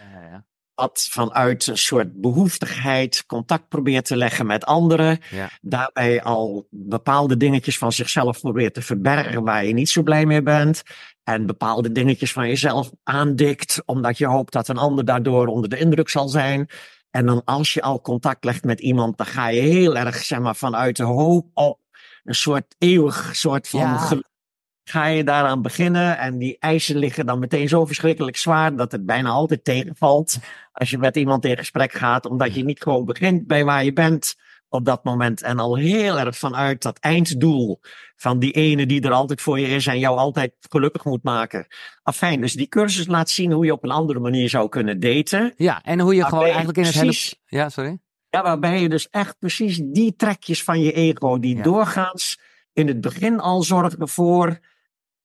[0.89, 5.19] vanuit een soort behoeftigheid contact probeert te leggen met anderen.
[5.29, 5.49] Ja.
[5.61, 10.41] Daarbij al bepaalde dingetjes van zichzelf probeert te verbergen waar je niet zo blij mee
[10.43, 10.81] bent.
[11.23, 15.77] En bepaalde dingetjes van jezelf aandikt, omdat je hoopt dat een ander daardoor onder de
[15.77, 16.69] indruk zal zijn.
[17.09, 20.39] En dan als je al contact legt met iemand, dan ga je heel erg zeg
[20.39, 21.79] maar, vanuit de hoop op
[22.23, 23.97] een soort eeuwig soort van Ja.
[23.97, 24.29] geluk
[24.91, 26.17] ga je daaraan beginnen.
[26.17, 30.37] En die eisen liggen dan meteen zo verschrikkelijk zwaar dat het bijna altijd tegenvalt.
[30.71, 33.93] Als je met iemand in gesprek gaat, omdat je niet gewoon begint bij waar je
[33.93, 34.35] bent
[34.69, 35.41] op dat moment.
[35.41, 37.79] En al heel erg vanuit dat einddoel
[38.15, 41.67] van die ene die er altijd voor je is en jou altijd gelukkig moet maken.
[42.03, 45.53] Afijn, dus die cursus laat zien hoe je op een andere manier zou kunnen daten.
[45.55, 47.63] Ja, en hoe je gewoon eigenlijk in het precies, hele...
[47.63, 47.99] Ja, sorry?
[48.29, 51.63] Ja, waarbij je dus echt precies die trekjes van je ego, die Ja.
[51.63, 52.39] doorgaans
[52.73, 54.59] in het begin al zorgen ervoor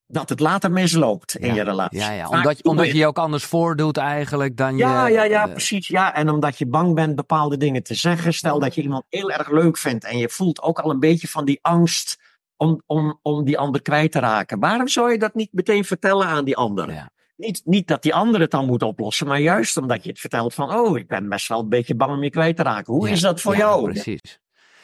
[0.06, 1.98] dat het later misloopt in Ja, je relatie.
[1.98, 2.28] Ja, ja.
[2.28, 4.82] Omdat, omdat je je ook anders voordoet eigenlijk dan je...
[4.82, 5.88] Ja, ja, ja, eh, precies.
[5.88, 8.34] Ja, en omdat je bang bent bepaalde dingen te zeggen.
[8.34, 11.28] Stel dat je iemand heel erg leuk vindt en je voelt ook al een beetje
[11.28, 12.18] van die angst
[12.56, 14.60] om, om, om die ander kwijt te raken.
[14.60, 16.92] Waarom zou je dat niet meteen vertellen aan die ander?
[16.92, 17.10] Ja.
[17.36, 20.54] Niet, niet dat die ander het dan moet oplossen, maar juist omdat je het vertelt
[20.54, 22.92] van, oh, ik ben best wel een beetje bang om je kwijt te raken.
[22.92, 23.92] Hoe is dat voor ja, jou?
[23.92, 24.40] Precies.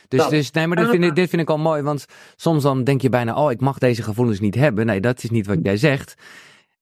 [0.08, 0.30] Dus, Dat.
[0.30, 3.00] dus nee, maar dit vind, ik, dit vind ik al mooi, want soms dan denk
[3.00, 4.86] je bijna, oh, ik mag deze gevoelens niet hebben.
[4.86, 6.14] Nee, dat is niet wat jij zegt.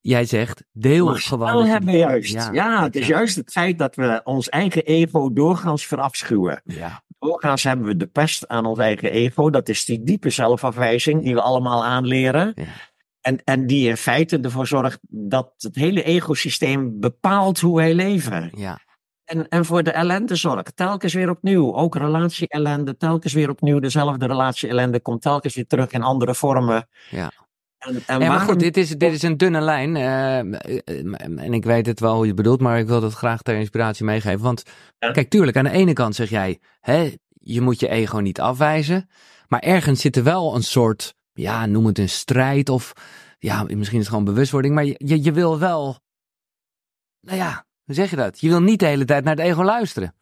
[0.01, 1.65] Jij zegt, deel Maar het gewoon.
[1.65, 2.33] je- hebben juist.
[2.33, 6.61] Ja, Ja, het is juist het feit dat we ons eigen ego doorgaans verafschuwen.
[6.65, 9.51] Ja, Doorgaans hebben we de pest aan ons eigen ego.
[9.51, 12.53] Dat is die diepe zelfafwijzing die we allemaal aanleren.
[12.55, 12.65] Ja.
[13.21, 18.51] En, en die in feite ervoor zorgt dat het hele ecosysteem bepaalt hoe wij leven.
[18.57, 18.79] ja,
[19.31, 20.77] En, en voor de ellende zorgt.
[20.77, 21.75] Telkens weer opnieuw.
[21.75, 22.97] Ook relatie-ellende.
[22.97, 23.79] Telkens weer opnieuw.
[23.79, 26.89] Dezelfde relatie-ellende komt telkens weer terug in andere vormen.
[27.11, 27.31] Ja.
[27.79, 29.97] En, en Ja, maar waarom- goed, dit is, dit is een dunne lijn.
[29.97, 30.39] eh,
[31.45, 33.55] en ik weet het wel hoe je het bedoelt, maar ik wil het graag ter
[33.55, 34.41] inspiratie meegeven.
[34.41, 34.63] Want
[34.99, 35.11] Ja.
[35.11, 39.09] kijk, tuurlijk, aan de ene kant zeg jij, hè, je moet je ego niet afwijzen.
[39.49, 42.93] Maar ergens zit er wel een soort, ja, noem het een strijd of,
[43.39, 44.75] ja, misschien is het gewoon bewustwording.
[44.75, 45.99] Maar je, je, je wil wel,
[47.21, 48.41] nou ja, hoe zeg je dat?
[48.41, 50.15] Je wil niet de hele tijd naar het ego luisteren.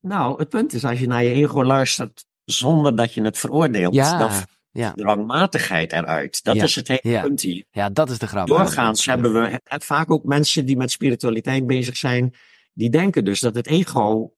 [0.00, 3.94] Nou, het punt is, als je naar je ego luistert zonder dat je het veroordeelt,
[3.94, 4.30] Ja, dan
[4.70, 4.92] ja.
[4.92, 6.44] dwangmatigheid eruit.
[6.44, 7.22] Dat Ja, is het hele ja.
[7.22, 7.64] punt hier.
[7.70, 8.46] Ja, dat is de grap.
[8.46, 12.34] Doorgaans hebben we vaak ook mensen die met spiritualiteit bezig zijn,
[12.72, 14.33] die denken dus dat het ego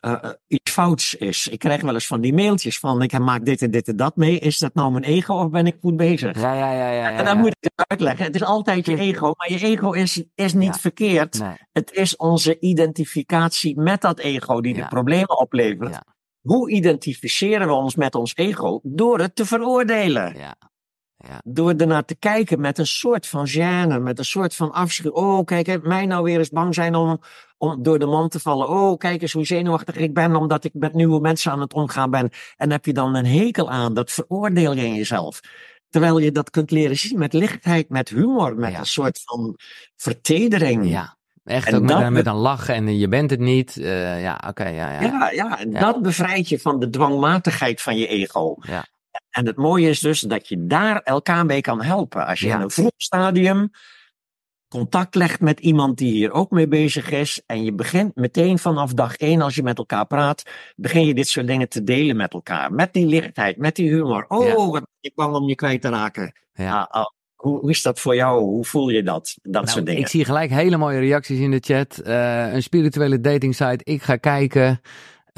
[0.00, 1.48] eh, eh, iets fouts is.
[1.48, 4.16] Ik krijg wel eens van die mailtjes van ik maak dit en dit en dat
[4.16, 4.38] mee.
[4.38, 6.40] Is dat nou mijn ego of ben ik goed bezig?
[6.40, 7.10] Ja, ja, ja, ja.
[7.10, 7.40] en dan ja.
[7.40, 8.24] moet ik het uitleggen.
[8.24, 10.80] Het is altijd je ego, maar je ego is, is niet Ja.
[10.80, 11.38] verkeerd.
[11.38, 15.98] Nee, Het is onze identificatie met dat ego die de problemen oplevert.
[16.40, 18.80] Hoe identificeren we ons met ons ego?
[18.82, 20.34] Door het te veroordelen.
[20.36, 20.56] ja.
[21.44, 25.10] Door ernaar te kijken met een soort van gêne, met een soort van afschuw.
[25.10, 27.20] Oh, kijk, hè, mij nou weer eens bang zijn om,
[27.56, 28.68] om door de man te vallen.
[28.68, 32.10] Oh, kijk eens hoe zenuwachtig ik ben omdat ik met nieuwe mensen aan het omgaan
[32.10, 32.30] ben.
[32.56, 35.40] En heb je dan een hekel aan, dat veroordeel je in jezelf.
[35.90, 38.78] Terwijl je dat kunt leren zien met lichtheid, met humor, met Ja.
[38.78, 39.56] een soort van
[39.96, 40.88] vertedering.
[40.90, 43.76] Ja, echt En ook met, dat met een lach en je bent het niet.
[43.76, 45.00] Eh, ja, oké, ja, ja.
[45.00, 45.80] Ja, ja, en Ja.
[45.80, 48.54] dat bevrijdt je van de dwangmatigheid van je ego.
[48.60, 48.84] Ja.
[49.30, 52.26] En het mooie is dus dat je daar elkaar mee kan helpen.
[52.26, 52.54] Als je Ja.
[52.56, 53.70] in een vroeg stadium
[54.68, 57.42] contact legt met iemand die hier ook mee bezig is.
[57.46, 60.42] En je begint meteen vanaf dag één, als je met elkaar praat,
[60.76, 62.72] begin je dit soort dingen te delen met elkaar.
[62.72, 64.24] Met die lichtheid, met die humor.
[64.28, 64.54] Oh, Ja.
[64.54, 66.32] wat ben je bang om je kwijt te raken.
[66.52, 66.80] Ja.
[66.80, 68.40] Ah, ah, hoe, hoe is dat voor jou?
[68.40, 69.34] Hoe voel je dat?
[69.42, 70.00] Dat Nou, soort dingen.
[70.00, 71.98] ik zie gelijk hele mooie reacties in de chat.
[71.98, 73.80] Eh, een spirituele dating site.
[73.82, 74.80] Ik ga kijken.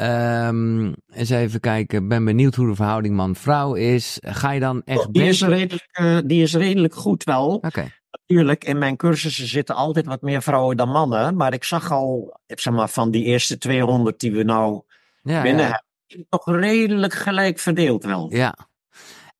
[0.00, 2.08] Ehm eens even kijken.
[2.08, 4.18] Ben benieuwd hoe de verhouding man-vrouw is.
[4.20, 7.54] Ga je dan echt die, is redelijk, eh, die is redelijk goed wel.
[7.54, 7.92] Oké.
[8.10, 11.36] Natuurlijk, in mijn cursussen zitten altijd wat meer vrouwen dan mannen.
[11.36, 14.82] Maar ik zag al, zeg maar, van die eerste 200 die we nou
[15.22, 15.82] Ja, binnen ja.
[16.06, 18.34] hebben, toch redelijk gelijk verdeeld wel.
[18.34, 18.56] Ja.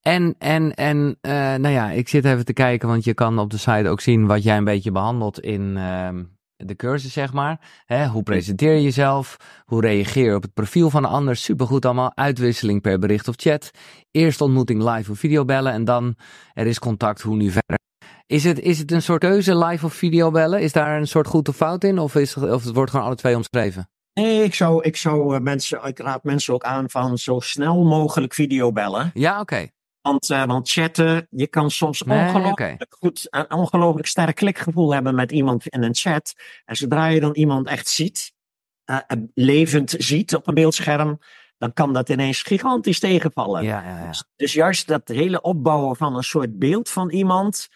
[0.01, 3.49] En, en, en eh, nou ja, ik zit even te kijken, want je kan op
[3.49, 6.23] de site ook zien wat jij een beetje behandelt in ehm,
[6.65, 7.83] de cursus, zeg maar.
[7.85, 9.37] Hè, hoe presenteer je jezelf?
[9.65, 11.35] Hoe reageer je op het profiel van een ander?
[11.35, 12.11] Supergoed allemaal.
[12.15, 13.71] Uitwisseling per bericht of chat.
[14.11, 16.15] Eerst ontmoeting live of videobellen en dan
[16.53, 17.79] er is contact, hoe nu verder.
[18.27, 20.61] Is het, is het een soort keuze, live of videobellen?
[20.61, 21.99] Is daar een soort goed of fout in?
[21.99, 23.89] Of, is, of het wordt gewoon alle twee omschreven?
[24.13, 27.83] Nee, ik zou, ik zou eh, mensen, ik raad mensen ook aan van zo snel
[27.83, 29.11] mogelijk videobellen.
[29.13, 29.67] Ja, oké.
[30.01, 35.15] Want, eh, want chatten, je kan soms Nee, ongelooflijk goed, een ongelooflijk sterk klikgevoel hebben
[35.15, 36.33] met iemand in een chat.
[36.65, 38.33] En zodra je dan iemand echt ziet,
[38.85, 38.97] eh,
[39.33, 41.19] levend ziet op een beeldscherm,
[41.57, 43.63] dan kan dat ineens gigantisch tegenvallen.
[43.63, 44.11] Ja, ja, ja.
[44.35, 47.67] Dus juist dat hele opbouwen van een soort beeld van iemand,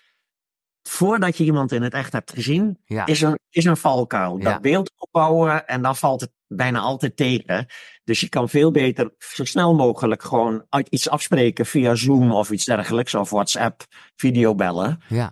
[0.82, 4.40] voordat je iemand in het echt hebt gezien, is een, is een valkuil.
[4.40, 7.66] Dat beeld opbouwen en dan valt het bijna altijd tegen.
[8.04, 12.52] Dus je kan veel beter zo snel mogelijk gewoon uit iets afspreken via Zoom of
[12.52, 13.84] iets dergelijks, of WhatsApp,
[14.16, 15.00] videobellen.
[15.08, 15.32] Ja,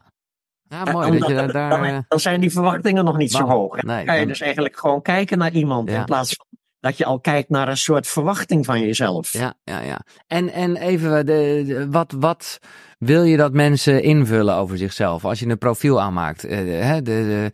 [0.63, 1.69] ja Eh, mooi omdat dat je daar...
[1.69, 3.77] dan, eh, dan zijn die verwachtingen nog niet zo hoog.
[3.77, 5.99] En nee, kan je dan- dus eigenlijk gewoon kijken naar iemand Ja.
[5.99, 6.45] in plaats van
[6.79, 9.33] dat je al kijkt naar een soort verwachting van jezelf.
[9.33, 10.01] Ja, ja, ja.
[10.27, 12.59] En, en even, de, de, wat, wat
[12.97, 16.45] wil je dat mensen invullen over zichzelf als je een profiel aanmaakt?
[16.45, 16.51] Uh,
[16.95, 17.51] de, de,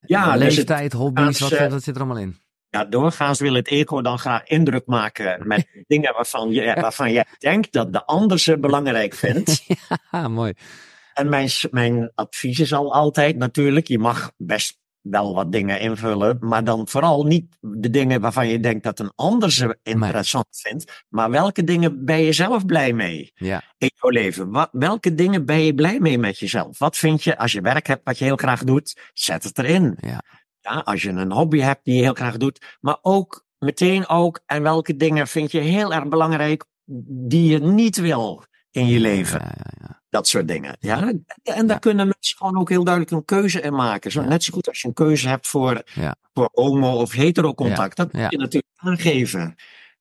[0.00, 2.36] ja, de leeftijd, hobby's, wat, wat zit er allemaal in?
[2.70, 7.24] Ja, doorgaans wil het ego dan graag indruk maken met dingen waarvan je, waarvan je
[7.38, 9.66] denkt dat de ander ze belangrijk vindt.
[10.10, 10.52] ja, mooi.
[11.14, 14.78] En mijn, mijn advies is al altijd natuurlijk, je mag best
[15.10, 19.12] wel wat dingen invullen, maar dan vooral niet de dingen waarvan je denkt dat een
[19.14, 23.62] ander ze interessant vindt, maar welke dingen ben je zelf blij mee ja.
[23.78, 24.50] in jouw leven?
[24.50, 26.78] Wat, welke dingen ben je blij mee met jezelf?
[26.78, 29.98] Wat vind je als je werk hebt wat je heel graag doet, zet het erin.
[30.00, 30.22] Ja.
[30.68, 34.40] Ja, als je een hobby hebt die je heel graag doet, maar ook meteen ook
[34.46, 36.64] en welke dingen vind je heel erg belangrijk
[37.28, 39.40] die je niet wil in je leven.
[39.40, 40.02] Ja, ja, ja.
[40.08, 40.76] Dat soort dingen.
[40.80, 41.12] Ja?
[41.42, 44.10] En daar kunnen mensen gewoon ook heel duidelijk een keuze in maken.
[44.12, 45.82] Zo, Net zo goed als je een keuze hebt voor,
[46.34, 47.96] voor homo- of hetero-contact.
[47.96, 49.54] Dat moet je natuurlijk aangeven.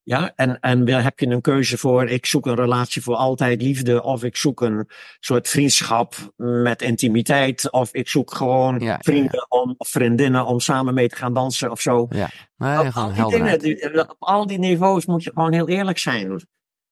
[0.06, 4.04] Ja, en, en heb je een keuze voor, ik zoek een relatie voor altijd liefde,
[4.04, 4.90] of ik zoek een
[5.20, 11.08] soort vriendschap met intimiteit, of ik zoek gewoon vrienden Om, of vriendinnen om samen mee
[11.08, 12.08] te gaan dansen of zo.
[12.10, 15.98] Ja, nee, op, al die dingen, op al die niveaus moet je gewoon heel eerlijk
[15.98, 16.42] zijn.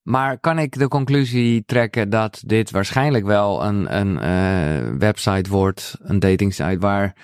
[0.01, 5.95] Maar kan ik de conclusie trekken dat dit waarschijnlijk wel een, een uh, website wordt,
[5.99, 7.15] een datingsite, waar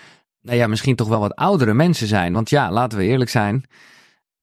[0.41, 2.34] nou ja, misschien toch wel wat oudere mensen zijn?
[2.34, 3.65] Want ja, laten we eerlijk zijn.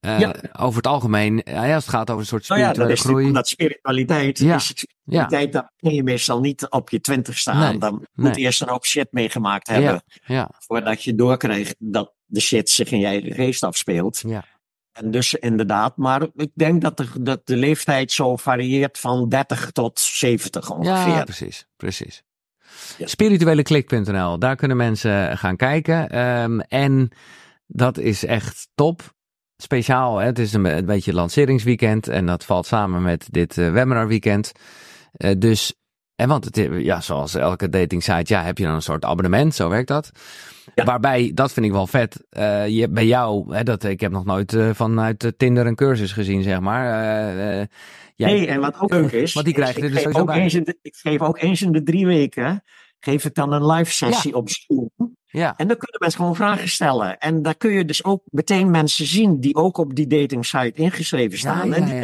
[0.07, 0.35] Uh, ja.
[0.59, 3.33] Over het algemeen, ja, als het gaat over een soort spirituele nou ja, dat groei.
[3.33, 4.55] Dat spiritualiteit, Ja.
[4.55, 7.59] is spiritualiteit dat kun je meestal niet op je twintig staan.
[7.71, 8.27] Nee, Dan nee.
[8.27, 10.03] moet eerst een hoop shit meegemaakt hebben.
[10.59, 14.23] Voordat je doorkrijgt dat de shit zich in je eigen geest afspeelt.
[14.27, 14.45] ja.
[14.93, 19.71] En dus inderdaad, maar ik denk dat de, dat de leeftijd zo varieert van 30
[19.71, 21.13] tot 70 ongeveer.
[21.15, 22.23] Ja, precies, precies.
[22.99, 23.07] Ja.
[23.07, 26.09] Spiritueleklik.nl, daar kunnen mensen gaan kijken.
[26.11, 27.11] Ehm, en
[27.67, 29.15] dat is echt top.
[29.63, 30.27] Speciaal, hè?
[30.27, 34.53] het is een, een beetje lanceringsweekend en dat valt samen met dit eh, webinarweekend.
[35.13, 35.75] Eh, dus,
[36.15, 39.55] en want het, ja, zoals elke dating site, ja, heb je dan een soort abonnement,
[39.55, 40.11] zo werkt dat.
[40.75, 40.85] Ja.
[40.85, 44.25] Waarbij, dat vind ik wel vet, eh, je, bij jou, hè, dat, ik heb nog
[44.25, 47.03] nooit eh, vanuit eh, Tinder een cursus gezien, zeg maar.
[47.03, 47.67] Eh, eh,
[48.15, 50.03] jij- Nee, en wat ook leuk is, Want die is, krijg je er ik, dus
[50.03, 50.41] geef ook bij.
[50.41, 52.63] eens in de, ik geef ook eens in de drie weken,
[53.01, 54.91] geef ik dan een live sessie op Zoom.
[55.27, 57.19] Ja, En dan kunnen mensen gewoon vragen stellen.
[57.19, 60.73] En daar kun je dus ook meteen mensen zien die ook op die dating site
[60.75, 61.69] ingeschreven staan.
[61.69, 61.95] ja, en die,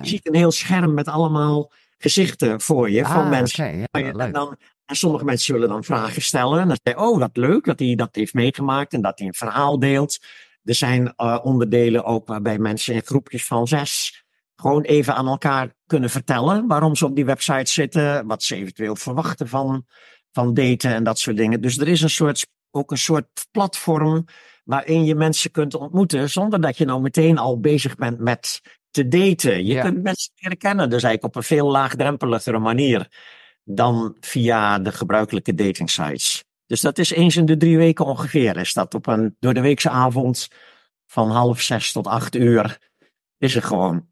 [0.00, 3.86] je ziet een heel scherm met allemaal gezichten voor je van Ah, mensen.
[3.90, 4.34] En, leuk.
[4.34, 6.60] dan, en sommige mensen zullen dan vragen stellen.
[6.60, 9.28] En dan zeg je, oh, wat leuk dat hij dat heeft meegemaakt en dat hij
[9.28, 10.18] een verhaal deelt.
[10.64, 14.22] Er zijn eh, onderdelen ook waarbij mensen in groepjes van zes
[14.60, 18.96] gewoon even aan elkaar kunnen vertellen waarom ze op die website zitten, wat ze eventueel
[18.96, 19.86] verwachten van,
[20.32, 21.60] van daten en dat soort dingen.
[21.60, 24.24] Dus er is een soort, ook een soort platform
[24.64, 29.08] waarin je mensen kunt ontmoeten zonder dat je nou meteen al bezig bent met te
[29.08, 29.66] daten.
[29.66, 29.82] Je Ja.
[29.82, 33.08] kunt mensen leren kennen, dus eigenlijk op een veel laagdrempeligere manier
[33.64, 36.44] dan via de gebruikelijke dating sites.
[36.66, 38.56] Dus dat is eens in de drie weken ongeveer.
[38.56, 40.48] Is dat op een door de weekse avond
[41.06, 42.78] van half zes tot acht uur
[43.38, 44.06] is er gewoon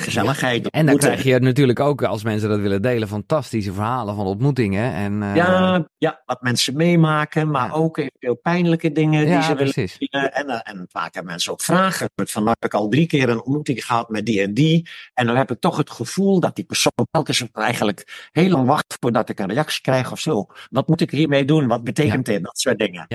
[0.00, 0.70] gezelligheid.
[0.70, 4.92] En dan krijg je natuurlijk ook, als mensen dat willen delen, fantastische verhalen van ontmoetingen.
[4.92, 7.72] En, eh, Ja, ja, wat mensen meemaken, maar Ja.
[7.74, 9.98] ook eventueel pijnlijke dingen die ja, ze willen precies.
[10.08, 12.08] En, eh, en vaak hebben mensen ook vragen.
[12.14, 14.88] Van, nou heb ik al drie keer een ontmoeting gehad met die en die.
[15.14, 18.96] En dan heb ik toch het gevoel dat die persoon telkens eigenlijk heel lang wacht
[19.00, 20.46] voordat ik een reactie krijg of zo.
[20.70, 21.66] Wat moet ik hiermee doen?
[21.66, 22.42] Wat betekent dit?
[22.42, 23.06] Dat soort dingen.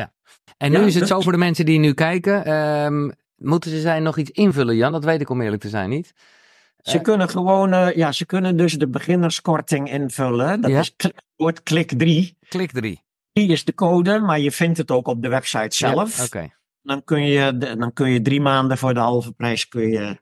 [0.57, 2.45] En nu Ja, is het dat- zo voor de mensen die nu kijken.
[2.45, 4.91] ehm, moeten ze zij nog iets invullen, Jan?
[4.91, 6.13] Dat weet ik om eerlijk te zijn niet.
[6.91, 10.61] Ze kunnen gewoon, eh, ja, ze kunnen dus de beginnerskorting invullen.
[10.61, 10.79] Dat Ja.
[10.79, 12.37] is klik, woord klik 3.
[12.47, 13.03] Klik 3.
[13.33, 16.23] Die is de code, maar je vindt het ook op de website zelf.
[16.25, 16.49] Oké.
[16.81, 20.17] dan, kun je, dan kun je drie maanden voor de halve prijs kun je,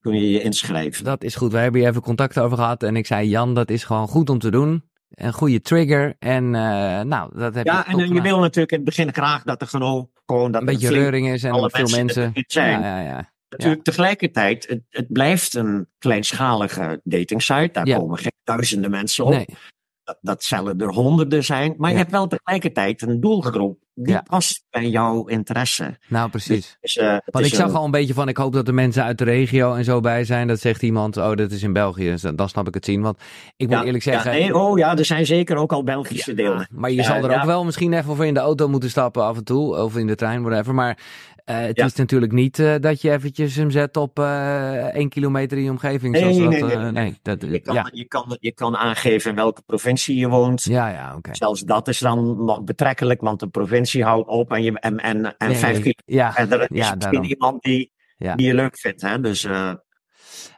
[0.00, 1.04] kun je, je inschrijven.
[1.04, 1.52] Dat is goed.
[1.52, 2.82] We hebben hier even contact over gehad.
[2.82, 4.88] En ik zei, Jan, dat is gewoon goed om te doen.
[5.10, 6.14] Een goede trigger.
[6.18, 8.86] En eh, nou, dat heb Ja, je en top eh, je wil natuurlijk in het
[8.86, 11.96] begin graag dat er gewoon, gewoon dat Een beetje flink- reuring is en veel mensen
[11.98, 12.32] mensen.
[12.34, 13.32] Ja, ja, ja.
[13.50, 17.70] Natuurlijk tegelijkertijd, het, het blijft een kleinschalige datingsite.
[17.72, 17.96] Daar Ja.
[17.96, 19.30] komen geen duizenden mensen op.
[19.30, 19.46] Nee.
[20.04, 21.74] Dat, dat zullen er honderden zijn.
[21.76, 21.96] Maar Ja.
[21.96, 25.98] je hebt wel tegelijkertijd een doelgroep die past bij jouw interesse.
[26.08, 26.76] Nou, precies.
[26.80, 29.18] Dus, eh, Want ik zag al een beetje van, ik hoop dat er mensen uit
[29.18, 30.46] de regio en zo bij zijn.
[30.46, 32.04] Dat zegt iemand, oh, dat is in België.
[32.10, 33.00] Dus dan snap ik het zien.
[33.02, 33.18] Want
[33.56, 34.32] ik moet eerlijk ja, zeggen...
[34.32, 36.68] nee, oh ja, er zijn zeker ook al Belgische delen.
[36.70, 39.36] Maar je zal er ook wel misschien even voor in de auto moeten stappen af
[39.36, 39.76] en toe.
[39.76, 40.74] Of in de trein, whatever.
[40.74, 40.98] Maar
[41.50, 41.84] eh, het Ja.
[41.84, 45.70] is natuurlijk niet eh, dat je eventjes hem zet op eh één kilometer in je
[45.70, 46.12] omgeving.
[46.12, 47.18] Nee, zoals nee, dat, nee, nee, nee.
[47.22, 47.88] dat, Je kan, ja.
[47.92, 50.62] je, kan, je kan aangeven in welke provincie je woont.
[50.64, 51.34] ja, ja, oké.
[51.34, 55.36] Zelfs dat is dan nog betrekkelijk, want de provincie houdt op en, je, en, en,
[55.36, 59.02] en vijf kilometer Ja, verder is ja, misschien iemand die die je leuk vindt.
[59.02, 59.20] Hè?
[59.20, 59.72] Dus, uh...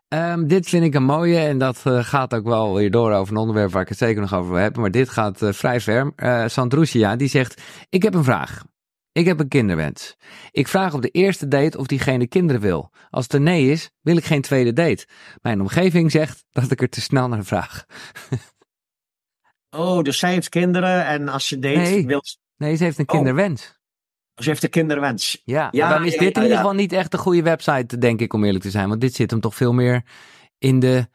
[0.08, 3.34] um, dit vind ik een mooie en dat uh, gaat ook wel weer door over
[3.34, 4.80] een onderwerp waar ik het zeker nog over wil hebben.
[4.80, 6.12] Maar dit gaat uh, vrij ver.
[6.16, 8.62] Uh, Sandrusia die zegt, ik heb een vraag.
[9.12, 10.16] Ik heb een kinderwens.
[10.50, 12.90] Ik vraag op de eerste date of diegene kinderen wil.
[13.10, 15.06] Als het een nee is, wil ik geen tweede date.
[15.42, 17.84] Mijn omgeving zegt dat ik er te snel naar vraag.
[19.70, 22.22] oh, dus zij heeft kinderen en als ze date nee, wil...
[22.56, 23.14] Nee, ze heeft een oh.
[23.14, 23.80] kinderwens.
[24.34, 25.42] Ze heeft een kinderwens.
[25.44, 28.20] Ja, ja dan is ja, dit in ieder geval niet echt een goede website, denk
[28.20, 28.88] ik, om eerlijk te zijn.
[28.88, 30.04] Want dit zit hem toch veel meer
[30.58, 31.08] in de...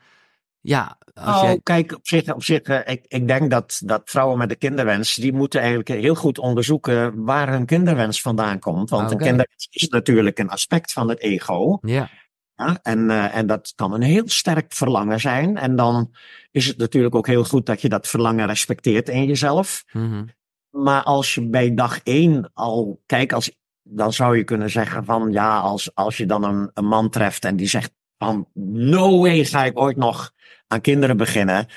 [0.60, 1.60] Ja, als oh, jij...
[1.64, 5.16] kijk, op zich, op zich uh, ik, ik denk dat, dat vrouwen met een kinderwens,
[5.16, 8.90] die moeten eigenlijk heel goed onderzoeken waar hun kinderwens vandaan komt.
[8.90, 9.14] Want okay.
[9.14, 11.78] een kinderwens is natuurlijk een aspect van het ego.
[11.82, 12.10] Ja.
[12.56, 15.58] ja en, uh, en dat kan een heel sterk verlangen zijn.
[15.58, 16.16] En dan
[16.52, 19.84] is het natuurlijk ook heel goed dat je dat verlangen respecteert in jezelf.
[19.92, 20.36] Mm -hmm.
[20.70, 23.52] Maar als je bij dag één al, kijk, als,
[23.84, 27.46] dan zou je kunnen zeggen van ja, als, als je dan een, een man treft
[27.46, 30.32] en die zegt van no way ga ik ooit nog
[30.68, 31.68] aan kinderen beginnen.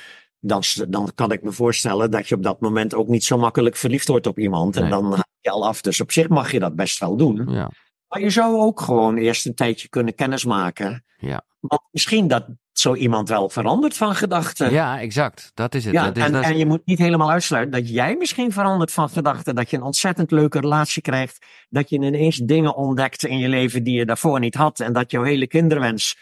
[0.40, 3.76] Dan, dan kan ik me voorstellen dat je op dat moment ook niet zo makkelijk
[3.76, 4.74] verliefd wordt op iemand.
[4.74, 4.84] Nee.
[4.84, 5.80] En dan haak je al af.
[5.80, 7.46] Dus op zich mag je dat best wel doen.
[7.48, 7.70] Ja.
[8.08, 11.04] Maar je zou ook gewoon eerst een tijdje kunnen kennismaken.
[11.16, 11.42] Ja.
[11.60, 14.72] Want misschien dat zo iemand wel verandert van gedachten.
[14.72, 15.50] Ja, exact.
[15.54, 15.94] Dat is het.
[15.94, 16.48] Ja, dat is, en, dat is...
[16.48, 19.54] en je moet niet helemaal uitsluiten dat jij misschien verandert van gedachten.
[19.54, 21.46] Dat je een ontzettend leuke relatie krijgt.
[21.68, 24.80] Dat je ineens dingen ontdekt in je leven die je daarvoor niet had.
[24.80, 26.16] En dat jouw hele kinderwens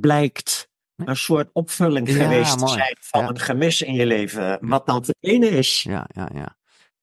[0.00, 3.28] blijkt een soort opvulling Ja, geweest te zijn van Ja.
[3.28, 4.58] een gemis in je leven.
[4.60, 5.82] Wat dan verdwenen is.
[5.82, 6.56] Ja, ja, ja.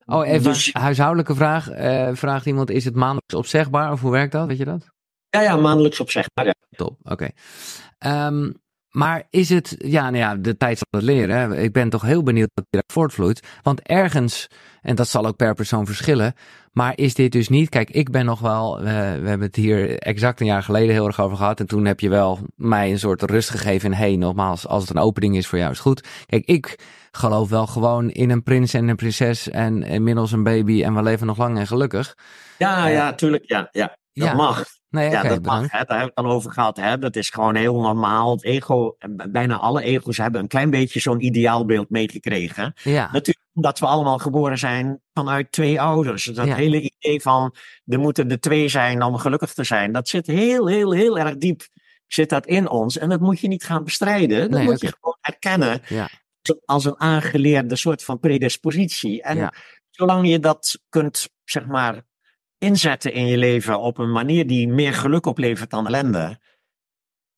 [0.06, 1.70] Oh, even Dus- een huishoudelijke vraag.
[1.70, 4.48] Eh, vraagt iemand, is het maandelijks opzegbaar of hoe werkt dat?
[4.48, 4.86] Weet je dat?
[5.30, 6.46] Ja, ja, maandelijks opzegbaar.
[6.46, 6.54] Ja.
[6.70, 7.28] Top, oké.
[7.98, 8.52] Ehm,
[8.90, 11.36] maar is het, ja, nou ja, de tijd zal het leren.
[11.36, 11.58] Hè.
[11.58, 13.48] Ik ben toch heel benieuwd wat hieruit voortvloeit.
[13.62, 14.48] Want ergens,
[14.82, 16.34] en dat zal ook per persoon verschillen,
[16.72, 20.00] maar is dit dus niet, kijk, ik ben nog wel, eh, we hebben het hier
[20.00, 21.60] exact een jaar geleden heel erg over gehad.
[21.60, 24.96] En toen heb je wel mij een soort rust gegeven in, hey, nogmaals, als het
[24.96, 26.08] een opening is voor jou, is goed.
[26.26, 26.80] Kijk, ik
[27.12, 31.04] geloof wel gewoon in een prins en een prinses en inmiddels een baby en we
[31.04, 32.16] leven nog lang en gelukkig.
[32.58, 33.44] Ja, Eh, ja, tuurlijk.
[33.46, 33.98] Ja, ja.
[34.14, 34.34] Dat ja.
[34.34, 34.64] mag.
[34.90, 35.72] Nee, Ja, dat mag.
[35.72, 35.84] Hè.
[35.84, 36.78] Daar hebben we het al over gehad.
[36.78, 36.98] Hè.
[36.98, 38.32] Dat is gewoon heel normaal.
[38.32, 38.98] Het ego,
[39.30, 42.74] bijna alle ego's hebben een klein beetje zo'n ideaalbeeld meegekregen.
[42.84, 46.24] Ja, Natuurlijk omdat we allemaal geboren zijn vanuit twee ouders.
[46.26, 46.56] Dat Ja.
[46.56, 49.92] hele idee van er moeten er twee zijn om gelukkig te zijn.
[49.92, 51.62] Dat zit heel, heel, heel erg diep
[52.08, 52.98] zit dat in ons.
[52.98, 54.40] En dat moet je niet gaan bestrijden.
[54.40, 56.10] Dat Nee, moet je gewoon erkennen ja,
[56.66, 59.22] als een aangeleerde soort van predispositie.
[59.22, 59.54] En
[59.90, 62.02] zolang je dat kunt, zeg maar,
[62.60, 66.40] inzetten in je leven op een manier die meer geluk oplevert dan ellende,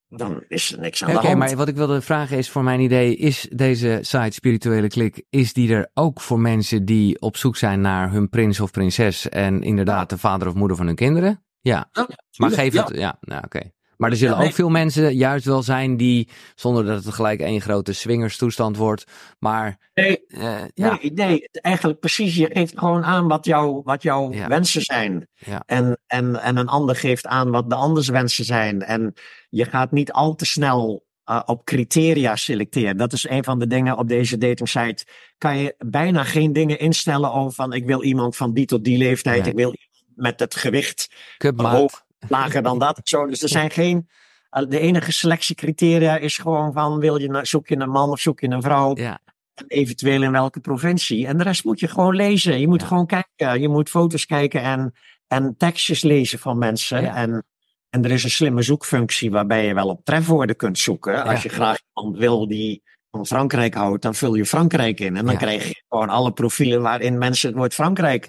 [0.08, 1.40] dan is er niks aan Oké, de hand.
[1.40, 5.54] maar wat ik wilde vragen is voor mijn idee, is deze site Spirituele Klik, is
[5.54, 9.62] die er ook voor mensen die op zoek zijn naar hun prins of prinses en
[9.62, 11.46] inderdaad de vader of moeder van hun kinderen?
[11.60, 12.08] Ja, Ja,
[12.38, 13.72] maar geef het, ja, nou oké.
[14.02, 14.48] Maar er zullen Ja, nee.
[14.50, 19.04] ook veel mensen juist wel zijn die, zonder dat het gelijk één grote swingerstoestand wordt,
[19.40, 22.36] maar Nee, eh, ja, Nee, nee, eigenlijk precies.
[22.36, 24.48] Je geeft gewoon aan wat, jou, wat jouw Ja.
[24.48, 25.28] wensen zijn.
[25.66, 28.82] En, en, en een ander geeft aan wat de anders wensen zijn.
[28.82, 29.14] En
[29.50, 32.98] je gaat niet al te snel uh, op criteria selecteren.
[32.98, 35.06] Dat is een van de dingen op deze datingsite.
[35.38, 38.98] Kan je bijna geen dingen instellen over van ik wil iemand van die tot die
[38.98, 39.48] leeftijd.
[39.48, 42.10] Ik wil iemand met het gewicht cupmaat.
[42.28, 43.00] Lager dan dat.
[43.04, 44.10] Zo, dus er zijn geen...
[44.58, 48.40] uh, De enige selectiecriteria is gewoon van wil je, zoek je een man of zoek
[48.40, 48.96] je een vrouw?
[48.98, 49.20] Ja,
[49.54, 51.28] En eventueel in welke provincie.
[51.28, 52.60] En de rest moet je gewoon lezen.
[52.60, 52.88] Je moet Ja.
[52.88, 53.62] gewoon kijken.
[53.62, 54.94] Je moet foto's kijken en,
[55.28, 57.02] en tekstjes lezen van mensen.
[57.02, 57.16] Ja.
[57.16, 57.46] En,
[57.90, 61.24] en er is een slimme zoekfunctie waarbij je wel op trefwoorden kunt zoeken.
[61.24, 65.16] Als je graag iemand wil die van Frankrijk houdt, dan vul je Frankrijk in.
[65.18, 68.26] En dan krijg je gewoon alle profielen waarin mensen het woord Frankrijk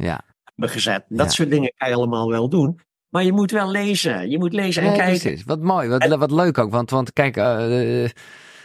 [0.54, 1.04] hebben gezet.
[1.08, 2.80] Dat soort dingen kan je allemaal wel doen.
[3.12, 4.30] Maar je moet wel lezen.
[4.30, 5.20] Je moet lezen en Ja, kijken.
[5.20, 5.44] precies.
[5.44, 6.70] Wat mooi, wat, wat leuk ook.
[6.70, 8.10] Want, want kijk, eh, eh,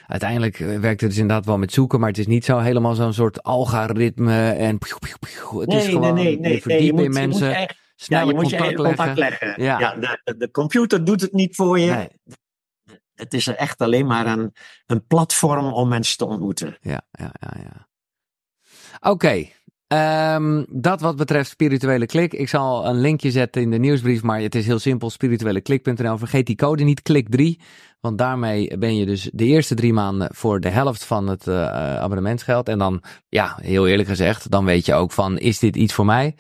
[0.07, 2.95] uiteindelijk eh, werkt het dus inderdaad wel met zoeken, maar het is niet zo helemaal
[2.95, 7.03] zo'n soort algoritme en het is Nee, gewoon nee, nee, je nee, Je moet, in
[7.03, 8.95] je moet mensen, echt snel ja, je moet je contact leggen.
[9.05, 9.63] contact leggen.
[9.63, 9.79] Ja.
[9.79, 9.95] Ja.
[10.23, 11.91] de, de- computer doet het niet voor je.
[11.91, 12.07] Nee,
[13.13, 14.53] Het is er echt alleen maar een,
[14.85, 16.77] een platform om mensen te ontmoeten.
[16.81, 17.87] ja, ja, ja, ja.
[19.09, 19.45] Oké,
[19.87, 22.33] ehm, dat wat betreft spirituele klik.
[22.33, 25.09] Ik zal een linkje zetten in de nieuwsbrief, maar het is heel simpel.
[25.09, 26.17] Spiritueleklik.nl.
[26.17, 27.59] Vergeet die code niet, klik 3.
[27.99, 31.97] Want daarmee ben je dus de eerste drie maanden voor de helft van het eh,
[31.97, 32.69] abonnementsgeld.
[32.69, 36.05] En dan, ja, heel eerlijk gezegd, dan weet je ook van, is dit iets voor
[36.05, 36.35] mij?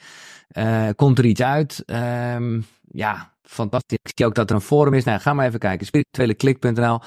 [0.47, 1.83] Eh, komt er iets uit?
[1.85, 3.97] Ehm, ja, fantastisch.
[4.03, 5.03] Ik zie ook dat er een forum is.
[5.03, 5.85] Nou, ga maar even kijken.
[5.85, 6.99] Spiritueleklik.nl.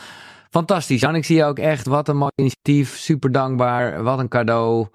[0.51, 1.15] Fantastisch, Jan.
[1.15, 1.87] Ik zie ook echt.
[1.87, 2.97] Wat een mooi initiatief.
[2.97, 4.03] Super dankbaar.
[4.03, 4.87] Wat een cadeau.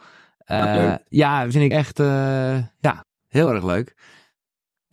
[0.45, 0.99] Eh, leuk.
[1.09, 3.95] ja, vind ik echt eh, ja, heel erg leuk.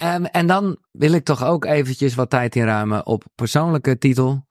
[0.02, 4.46] Um, en dan wil ik toch ook eventjes wat tijd inruimen op persoonlijke titel.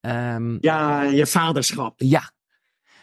[0.00, 1.94] Um, ja, je vaderschap.
[1.96, 2.30] Ja.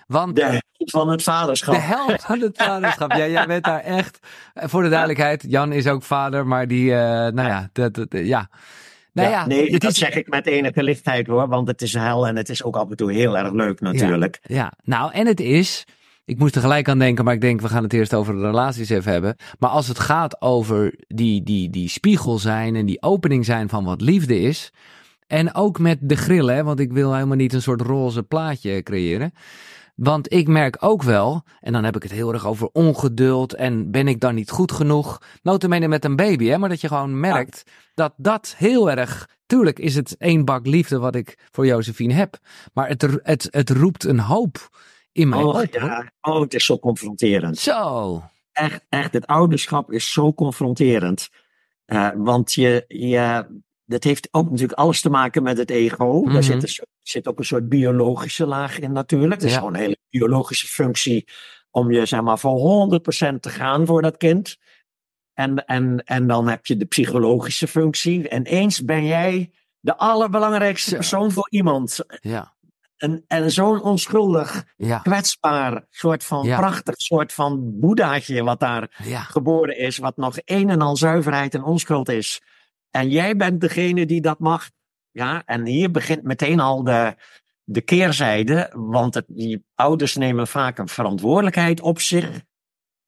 [0.07, 1.73] Want, de helft van het vaderschap.
[1.73, 3.11] De helft van het vaderschap.
[3.11, 4.19] ja, jij bent daar echt.
[4.53, 8.49] Voor de duidelijkheid, Jan is ook vader, maar die, uh, nou ja, dat, dat, ja.
[9.13, 9.97] Nou ja, nee, dat is...
[9.97, 12.89] zeg ik met enige lichtheid hoor, want het is hel en het is ook af
[12.89, 14.39] en toe heel erg leuk natuurlijk.
[14.41, 14.73] Ja, ja.
[14.83, 15.85] nou en het is,
[16.25, 18.41] ik moest er gelijk aan denken, maar ik denk we gaan het eerst over de
[18.41, 19.35] relaties even hebben.
[19.59, 23.83] Maar als het gaat over die, die, die spiegel zijn en die opening zijn van
[23.83, 24.73] wat liefde is.
[25.27, 29.33] En ook met de grillen, want ik wil helemaal niet een soort roze plaatje creëren.
[29.95, 33.91] Want ik merk ook wel, en dan heb ik het heel erg over ongeduld en
[33.91, 35.21] ben ik dan niet goed genoeg.
[35.41, 37.63] Notabene met een baby, hè, maar dat je gewoon merkt
[37.93, 42.37] dat dat heel erg, tuurlijk is het één bak liefde wat ik voor Josephine heb.
[42.73, 44.69] Maar het, het, het roept een hoop
[45.13, 46.11] in mij oh, Ja.
[46.21, 47.57] Oh, het is zo confronterend.
[47.57, 48.23] Zo.
[48.51, 51.29] Echt, echt, het ouderschap is zo confronterend.
[51.85, 53.45] Uh, want je, je,
[53.85, 56.23] dat heeft ook natuurlijk alles te maken met het ego.
[56.23, 56.41] Daar mhm.
[56.41, 59.41] zit, een, zit, ook een soort biologische laag in natuurlijk.
[59.41, 61.27] Het is gewoon een hele biologische functie
[61.71, 62.99] om je zeg maar voor
[63.35, 64.57] 100% te gaan voor dat kind.
[65.33, 68.29] En, en, en dan heb je de psychologische functie.
[68.29, 71.99] En eens ben jij de allerbelangrijkste persoon voor iemand.
[72.21, 72.52] Ja.
[73.03, 74.99] En, en zo'n onschuldig, ja.
[74.99, 78.87] kwetsbaar, soort van prachtig soort van boeddhaatje wat daar
[79.27, 79.97] geboren is.
[79.97, 82.41] Wat nog een en al zuiverheid en onschuld is.
[82.91, 84.69] En jij bent degene die dat mag.
[85.11, 87.15] Ja, en hier begint meteen al de,
[87.63, 88.71] de keerzijde.
[88.75, 92.41] Want het, die ouders nemen vaak een verantwoordelijkheid op zich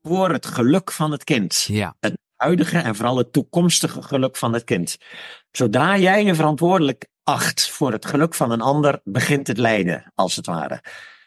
[0.01, 1.63] voor het geluk van het kind.
[1.67, 1.95] Ja.
[1.99, 4.97] Het huidige en vooral het toekomstige geluk van het kind.
[5.51, 10.35] Zodra jij je verantwoordelijk acht voor het geluk van een ander, begint het lijden, als
[10.35, 10.81] het ware.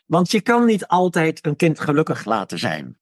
[0.06, 2.98] Want je kan niet altijd een kind gelukkig laten zijn.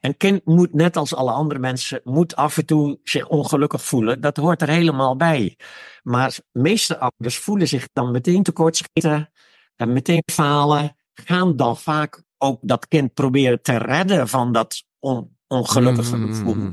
[0.00, 4.20] Een kind moet net als alle andere mensen, moet af en toe zich ongelukkig voelen.
[4.20, 5.56] Dat hoort er helemaal bij.
[6.02, 9.30] Maar de meeste ouders voelen zich dan meteen tekortschieten
[9.76, 10.96] en meteen falen.
[11.12, 16.34] Gaan dan vaak ook dat kind proberen te redden van dat on, ongelukkige mm-hmm.
[16.34, 16.72] gevoel.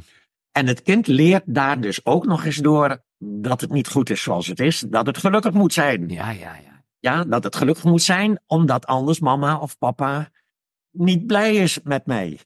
[0.55, 4.21] En het kind leert daar dus ook nog eens door dat het niet goed is
[4.21, 4.79] zoals het is.
[4.79, 6.09] Dat het gelukkig moet zijn.
[6.09, 6.83] Ja, ja, ja.
[6.99, 10.29] Ja, dat het gelukkig moet zijn, omdat anders mama of papa
[10.91, 12.39] niet blij is met mij.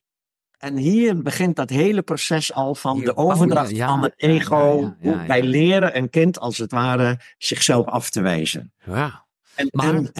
[0.57, 4.95] En hier begint dat hele proces al van de overdracht van het ego.
[4.99, 8.73] Ja, wij leren een kind als het ware zichzelf af te wijzen.
[8.85, 9.25] Ja.
[9.55, 10.11] En, en,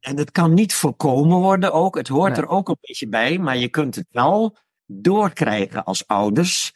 [0.00, 1.96] en, het kan niet voorkomen worden ook.
[1.96, 3.38] Het hoort er ook een beetje bij.
[3.38, 4.56] Maar je kunt het wel
[4.86, 6.72] doorkrijgen als ouders.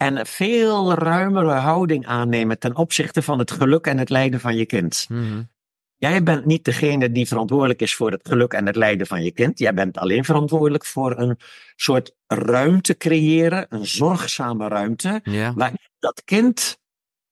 [0.00, 4.56] En een veel ruimere houding aannemen ten opzichte van het geluk en het lijden van
[4.56, 5.06] je kind.
[5.08, 5.48] Mm
[5.96, 9.32] Jij bent niet degene die verantwoordelijk is voor het geluk en het lijden van je
[9.32, 9.58] kind.
[9.58, 11.38] Jij bent alleen verantwoordelijk voor een
[11.76, 15.20] soort ruimte creëren, een zorgzame ruimte,
[15.54, 16.78] waar dat kind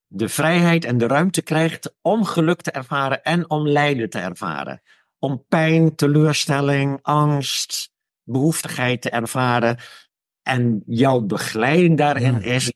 [0.07, 4.81] de vrijheid en de ruimte krijgt om geluk te ervaren en om lijden te ervaren.
[5.19, 7.91] Om pijn, teleurstelling, angst,
[8.23, 9.77] behoeftigheid te ervaren.
[10.49, 12.71] En jouw begeleiding daarin is,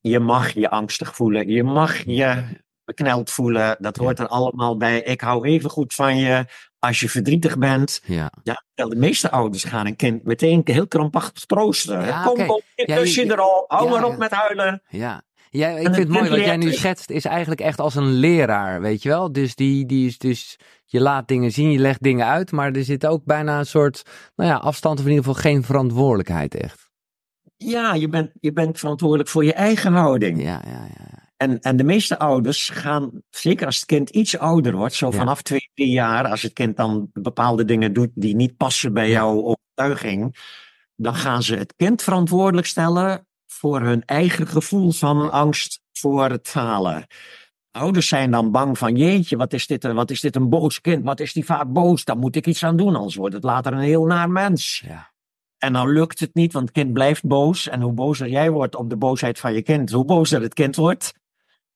[0.00, 1.48] je mag je angstig voelen.
[1.48, 2.42] Je mag je
[2.84, 3.76] bekneld voelen.
[3.78, 5.02] Dat hoort er allemaal bij.
[5.02, 6.44] Ik hou even goed van je
[6.78, 8.00] als je verdrietig bent.
[8.04, 8.32] Ja.
[8.42, 12.04] ja de meeste ouders gaan een kind meteen heel krampachtig troosten.
[12.04, 13.64] Ja, kom, kom, kus je erop.
[13.66, 14.82] Hou maar op met huilen.
[14.88, 15.22] Ja.
[15.50, 18.80] Ja, ik vind het mooi wat jij nu schetst, is eigenlijk echt als een leraar,
[18.80, 19.32] weet je wel?
[19.32, 22.84] Dus, die, die is dus, je laat dingen zien, je legt dingen uit, maar er
[22.84, 24.02] zit ook bijna een soort,
[24.36, 26.90] nou ja, afstand of in ieder geval geen verantwoordelijkheid echt.
[27.64, 30.42] Ja, je bent, je bent verantwoordelijk voor je eigen houding.
[30.42, 31.22] Ja, ja, ja.
[31.36, 35.42] En, en de meeste ouders gaan, zeker als het kind iets ouder wordt, zo vanaf
[35.42, 39.42] twee, drie jaar, als het kind dan bepaalde dingen doet die niet passen bij jouw
[39.42, 40.36] overtuiging,
[40.96, 46.48] dan gaan ze het kind verantwoordelijk stellen voor hun eigen gevoel van angst voor het
[46.48, 47.06] falen.
[47.70, 51.04] Ouders zijn dan bang van, jeetje, wat is, dit, wat is dit een boos kind?
[51.04, 52.04] Wat is die vaak boos?
[52.04, 54.82] Dan moet ik iets aan doen, anders wordt het later een heel naar mens.
[54.86, 55.11] Ja.
[55.62, 57.68] En dan lukt het niet, want het kind blijft boos.
[57.68, 60.76] En hoe bozer jij wordt op de boosheid van je kind, hoe bozer het kind
[60.76, 61.12] wordt.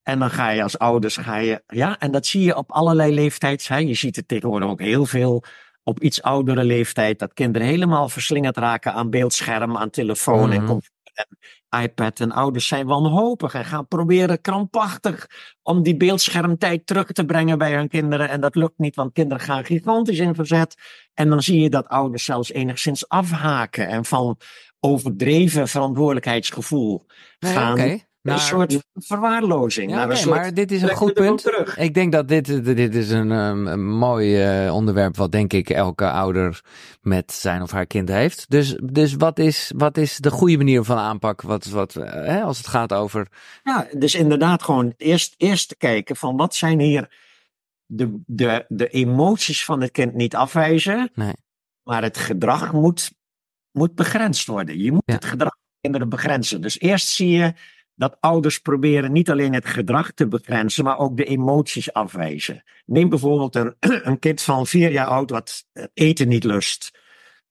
[0.03, 3.15] En dan ga je als ouders, ga je, ja, en dat zie je op allerlei
[3.15, 3.69] leeftijds.
[3.69, 3.77] Hè.
[3.77, 5.45] Je ziet het tegenwoordig ook heel veel
[5.83, 10.67] op iets oudere leeftijd, dat kinderen helemaal verslingerd raken aan beeldscherm, aan telefoon en mhm.
[10.67, 11.37] computer en
[11.83, 12.21] iPad.
[12.21, 15.27] En ouders zijn wanhopig en gaan proberen krampachtig
[15.63, 18.29] om die beeldschermtijd terug te brengen bij hun kinderen.
[18.29, 20.75] En dat lukt niet, want kinderen gaan gigantisch in verzet.
[21.15, 24.37] En dan zie je dat ouders zelfs enigszins afhaken en van
[24.81, 27.07] overdreven verantwoordelijkheidsgevoel
[27.39, 29.91] gaan een soort verwaarlozing.
[29.91, 31.51] Ja, maar dit is een goed punt.
[31.77, 35.71] Ik denk dat dit, dit is een, um, een mooi uh, onderwerp wat denk ik
[35.71, 36.61] elke ouder
[37.01, 38.51] met zijn of haar kind heeft.
[38.51, 42.43] Dus, dus wat, is, wat is de goede manier van aanpak wat, wat, uh, hè,
[42.43, 43.27] als het gaat over...
[43.63, 47.25] Ja, dus inderdaad gewoon eerst, eerst kijken van wat zijn hier
[47.87, 51.11] de, de, de emoties van het kind niet afwijzen.
[51.15, 51.35] Nee.
[51.83, 53.13] Maar het gedrag moet,
[53.71, 54.79] moet begrensd worden.
[54.79, 55.15] Je moet ja.
[55.15, 56.61] het gedrag van kinderen begrenzen.
[56.61, 57.53] Dus eerst zie je
[57.97, 62.63] dat ouders proberen niet alleen het gedrag te begrenzen, maar ook de emoties afwijzen.
[62.87, 63.75] Neem bijvoorbeeld een,
[64.09, 67.05] een kind van vier jaar oud wat eten niet lust.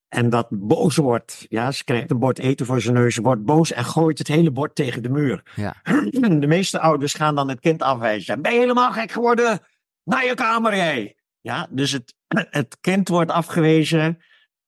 [0.07, 1.45] En dat boos wordt.
[1.49, 4.51] Ja, ze krijgt een bord eten voor zijn neus, wordt boos en gooit het hele
[4.51, 5.43] bord tegen de muur.
[5.55, 5.75] Ja.
[6.39, 8.41] De meeste ouders gaan dan het kind afwijzen.
[8.41, 9.59] Ben je helemaal gek geworden?
[10.03, 11.15] Naar je kamer, jij!
[11.41, 12.15] Ja, dus het,
[12.59, 14.19] het kind wordt afgewezen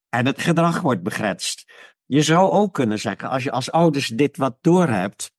[0.09, 1.65] en het gedrag wordt begrensd.
[2.05, 5.31] Je zou ook kunnen zeggen, als je als ouders dit wat doorhebt,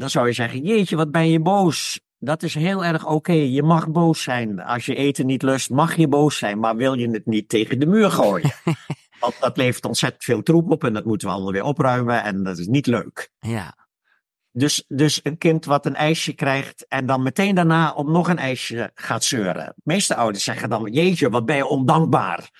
[0.00, 2.00] dan zou je zeggen: Jeetje, wat ben je boos?
[2.18, 3.32] Dat is heel erg oké.
[3.32, 4.60] Je mag boos zijn.
[4.60, 6.58] Als je eten niet lust, mag je boos zijn.
[6.58, 8.50] Maar wil je het niet tegen de muur gooien?
[9.20, 12.22] Want dat levert ontzettend veel troep op en dat moeten we allemaal weer opruimen.
[12.22, 13.30] En dat is niet leuk.
[13.38, 13.74] Ja.
[14.52, 18.38] Dus, dus een kind wat een ijsje krijgt en dan meteen daarna om nog een
[18.38, 19.66] ijsje gaat zeuren.
[19.76, 22.50] De meeste ouders zeggen dan: Jeetje, wat ben je ondankbaar.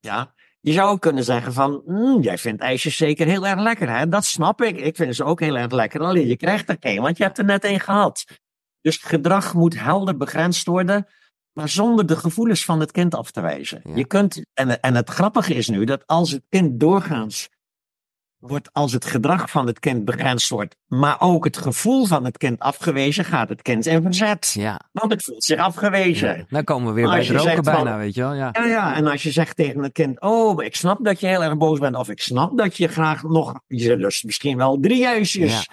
[0.00, 0.34] Ja.
[0.64, 4.08] Je zou ook kunnen zeggen van, mm, jij vindt ijsjes zeker heel erg lekker, hè?
[4.08, 4.76] Dat snap ik.
[4.76, 6.00] Ik vind ze ook heel erg lekker.
[6.00, 8.24] Alleen je krijgt er geen, want je hebt er net een gehad.
[8.80, 11.06] Dus gedrag moet helder begrensd worden,
[11.52, 13.82] maar zonder de gevoelens van het kind af te wijzen.
[13.94, 17.48] Je kunt, en, en het grappige is nu dat als het kind doorgaans
[18.46, 22.36] wordt als het gedrag van het kind begrensd wordt, maar ook het gevoel van het
[22.36, 24.54] kind afgewezen, gaat het kind in verzet.
[24.58, 24.80] Ja.
[24.92, 26.36] Want het voelt zich afgewezen.
[26.36, 28.34] Ja, dan komen we weer bij het roken bijna, van, weet je wel.
[28.34, 28.50] Ja.
[28.52, 28.64] ja.
[28.64, 31.56] Ja, en als je zegt tegen het kind, oh, ik snap dat je heel erg
[31.56, 35.68] boos bent, of ik snap dat je graag nog, je lust misschien wel drie ijsjes.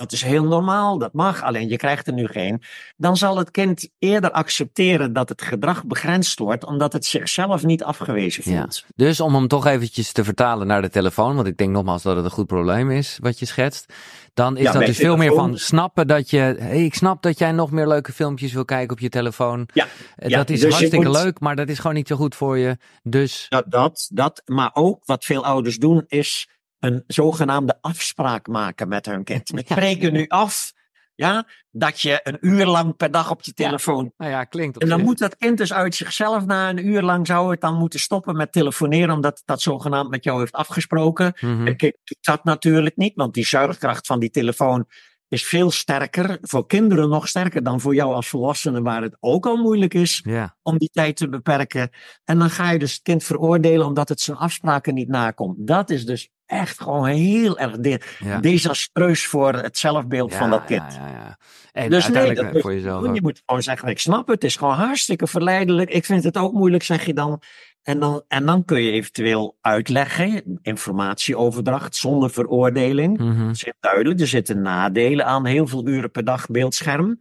[0.00, 2.62] Dat is heel normaal, dat mag, alleen je krijgt er nu geen.
[2.96, 7.84] Dan zal het kind eerder accepteren dat het gedrag begrensd wordt, omdat het zichzelf niet
[7.84, 8.84] afgewezen voelt.
[8.86, 8.92] Ja.
[8.96, 12.16] Dus om hem toch eventjes te vertalen naar de telefoon, want ik denk nogmaals dat
[12.16, 13.92] het een goed probleem is wat je schetst.
[14.34, 17.52] Dan is dat dus veel meer van snappen dat je, hey, ik snap dat jij
[17.52, 19.68] nog meer leuke filmpjes wil kijken op je telefoon.
[19.72, 19.86] Ja,
[20.16, 22.76] dat is dus hartstikke leuk, maar dat is gewoon niet zo goed voor je.
[23.02, 23.46] Dus.
[23.48, 26.48] Dat, dat, dat, maar ook wat veel ouders doen is
[26.80, 29.50] een zogenaamde afspraak maken met hun kind.
[29.54, 30.72] We spreken nu af
[31.20, 34.04] ja, dat je een uur lang per dag op je telefoon.
[34.04, 34.10] Ja.
[34.16, 37.26] Nou ja, klinkt En dan moet dat kind dus uit zichzelf na een uur lang
[37.26, 41.32] zou het dan moeten stoppen met telefoneren, omdat dat zogenaamd met jou heeft afgesproken.
[41.40, 41.66] Mm-hmm.
[41.66, 44.86] En kind doet dat natuurlijk niet, want die zuigkracht van die telefoon
[45.28, 49.46] is veel sterker, voor kinderen nog sterker dan voor jou als volwassene, waar het ook
[49.46, 50.56] al moeilijk is ja.
[50.62, 51.90] om die tijd te beperken.
[52.24, 55.66] En dan ga je dus het kind veroordelen omdat het zijn afspraken niet nakomt.
[55.66, 58.38] Dat is dus echt gewoon heel erg de ja.
[58.40, 60.94] desastreus voor het zelfbeeld ja, van dat kind.
[60.94, 61.38] Ja, ja,
[61.82, 61.88] ja.
[61.88, 63.14] dus nee, dat voor jezelf.
[63.14, 65.90] Je moet gewoon zeggen, ik snap het, het is gewoon hartstikke verleidelijk.
[65.90, 67.42] Ik vind het ook moeilijk, zeg je dan.
[67.82, 73.18] En dan, en dan kun je eventueel uitleggen, informatieoverdracht zonder veroordeling.
[73.18, 73.46] Mm -hmm.
[73.46, 77.18] Dat is duidelijk, er zitten nadelen aan heel veel uren per dag beeldscherm.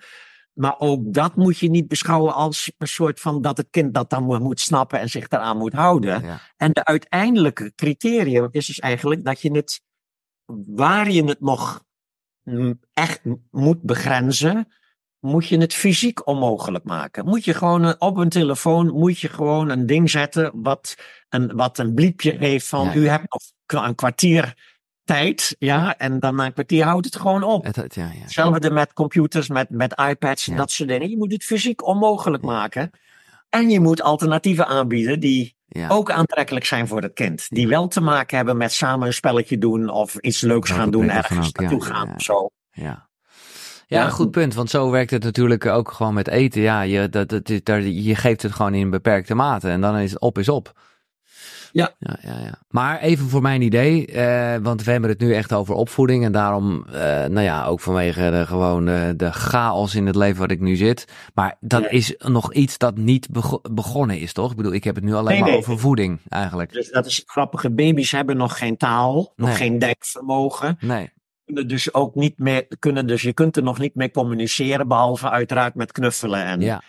[0.60, 4.10] Maar ook dat moet je niet beschouwen als een soort van dat het kind dat
[4.10, 6.22] dan moet snappen en zich daaraan moet houden.
[6.24, 6.40] Ja.
[6.58, 9.82] En de uiteindelijke criterium is dus eigenlijk dat je het,
[10.66, 11.84] waar je het nog
[12.94, 14.68] echt moet begrenzen,
[15.20, 17.26] moet je het fysiek onmogelijk maken.
[17.26, 20.96] Moet je gewoon op een telefoon, moet je gewoon een ding zetten wat
[21.30, 22.96] een, wat een bliepje geeft van Ja.
[22.96, 24.69] u hebt nog een kwartier
[25.14, 27.64] tijd, ja, en dan na een kwartier houdt het gewoon op.
[27.66, 28.22] Het, het- ja, ja.
[28.22, 30.60] Hetzelfde met computers, met, met iPads en Ja.
[30.60, 31.10] dat soort dingen.
[31.10, 32.92] Je moet het fysiek onmogelijk maken.
[33.50, 35.56] En je moet alternatieven aanbieden die
[35.88, 37.46] ook aantrekkelijk zijn voor het kind.
[37.50, 41.10] Die wel te maken hebben met samen een spelletje doen of iets leuks gaan doen,
[41.10, 42.14] ergens ook, naartoe gaan ja.
[42.16, 42.50] of zo.
[42.72, 43.08] Ja.
[43.88, 44.54] Ja, goed punt.
[44.54, 46.62] Want zo werkt het natuurlijk ook gewoon met eten.
[46.62, 49.70] Ja, je, dat, dat, daar, je geeft het gewoon in een beperkte mate.
[49.70, 50.72] En dan is het op is op.
[51.72, 51.96] Ja.
[52.00, 52.62] Ja, ja, ja.
[52.70, 54.06] Maar even voor mijn idee.
[54.08, 56.24] eh, want we hebben het nu echt over opvoeding.
[56.26, 60.40] En daarom, eh, nou ja, ook vanwege de, gewoon de, de chaos in het leven
[60.40, 61.06] wat ik nu zit.
[61.34, 61.90] Maar dat Ja.
[61.90, 64.52] is nog iets dat niet bego- begonnen is, toch?
[64.52, 65.58] Ik bedoel, ik heb het nu alleen Nee, maar nee.
[65.58, 66.72] over voeding eigenlijk.
[66.72, 67.72] Dus dat is grappige.
[67.72, 69.58] Baby's hebben nog geen taal, nog Nee.
[69.58, 70.78] geen denkvermogen.
[70.80, 71.12] Nee.
[71.46, 75.30] Kunnen dus ook niet meer, kunnen dus, je kunt er nog niet mee communiceren, behalve
[75.30, 76.82] uiteraard met knuffelen en Ja,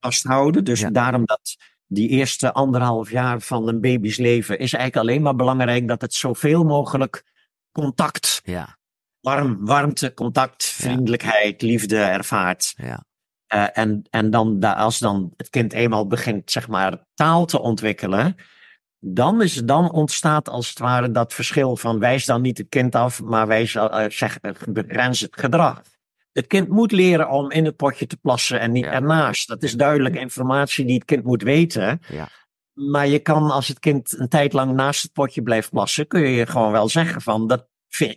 [0.00, 0.64] vasthouden.
[0.64, 0.90] Dus Ja.
[0.90, 1.56] daarom dat
[1.86, 6.14] die eerste anderhalf jaar van een baby's leven is eigenlijk alleen maar belangrijk dat het
[6.14, 7.24] zoveel mogelijk
[7.72, 8.78] contact, ja,
[9.20, 12.72] warm, warmte, contact, vriendelijkheid, liefde ervaart.
[12.76, 13.04] ja.
[13.46, 17.60] Eh, en, en dan, da- als dan het kind eenmaal begint, zeg maar, taal te
[17.60, 18.36] ontwikkelen,
[18.98, 22.94] dan, is, dan ontstaat als het ware dat verschil van wijs dan niet het kind
[22.94, 24.50] af, maar wijs, eh, zeg, eh,
[25.30, 25.82] gedrag.
[26.36, 29.48] Het kind moet leren om in het potje te plassen en niet ernaast.
[29.48, 32.00] Dat is duidelijke informatie die het kind moet weten.
[32.08, 32.28] Ja.
[32.72, 36.20] Maar je kan, als het kind een tijd lang naast het potje blijft plassen, kun
[36.20, 37.68] je gewoon wel zeggen van dat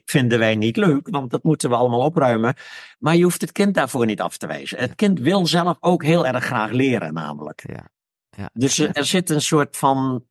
[0.05, 2.55] vinden wij niet leuk, want dat moeten we allemaal opruimen.
[2.99, 4.79] Maar je hoeft het kind daarvoor niet af te wijzen.
[4.79, 7.63] Het kind wil zelf ook heel erg graag leren, namelijk.
[7.67, 7.89] Ja.
[8.37, 8.49] Ja.
[8.53, 10.23] Dus er zit een soort van.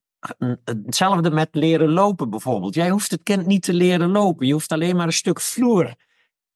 [0.64, 2.74] Hetzelfde met leren lopen bijvoorbeeld.
[2.74, 4.47] Jij hoeft het kind niet te leren lopen.
[4.47, 5.95] Je hoeft alleen maar een stuk vloer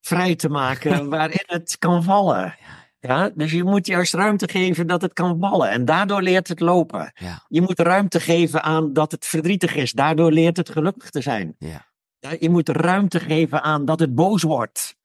[0.03, 2.55] vrij te maken waarin het kan vallen.
[3.01, 5.71] Ja, dus je moet juist ruimte geven dat het kan vallen.
[5.71, 7.13] En daardoor leert het lopen.
[7.15, 7.45] Ja.
[7.49, 9.93] Je moet ruimte geven aan dat het verdrietig is.
[9.93, 11.55] Daardoor leert het gelukkig te zijn.
[11.59, 11.87] Ja.
[12.39, 14.97] Je moet ruimte geven aan dat het boos wordt.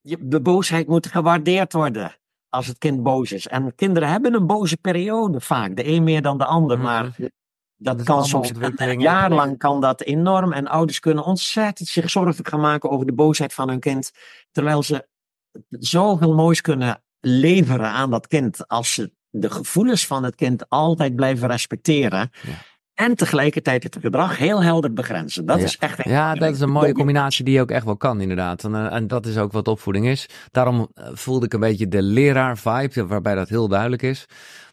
[0.00, 2.16] Je, de boosheid moet gewaardeerd worden
[2.48, 3.46] als het kind boos is.
[3.46, 5.76] En kinderen hebben een boze periode vaak.
[5.76, 6.76] De een meer dan de ander.
[6.76, 6.86] Mhm.
[6.86, 7.16] Maar
[7.78, 8.92] dat, kan soms ontwikkeling.
[8.92, 10.52] een jaar lang kan dat enorm.
[10.52, 14.10] En ouders kunnen ontzettend zich zorgen gaan maken over de boosheid van hun kind.
[14.50, 15.06] Terwijl ze
[15.70, 18.68] zoveel moois kunnen leveren aan dat kind.
[18.68, 22.30] Als ze de gevoelens van het kind altijd blijven respecteren.
[22.42, 22.52] Ja.
[22.94, 25.46] En tegelijkertijd het gedrag heel helder begrenzen.
[25.46, 25.64] Dat Ja.
[25.64, 28.64] is echt een Ja, dat is een mooie combinatie die ook echt wel kan, inderdaad.
[28.64, 30.26] En, eh, en dat is ook wat opvoeding is.
[30.50, 34.26] Daarom eh, voelde ik een beetje de leraar-vibe, waarbij dat heel duidelijk is.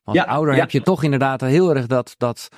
[0.03, 2.49] Want Ja, ouder heb je toch inderdaad heel erg dat, dat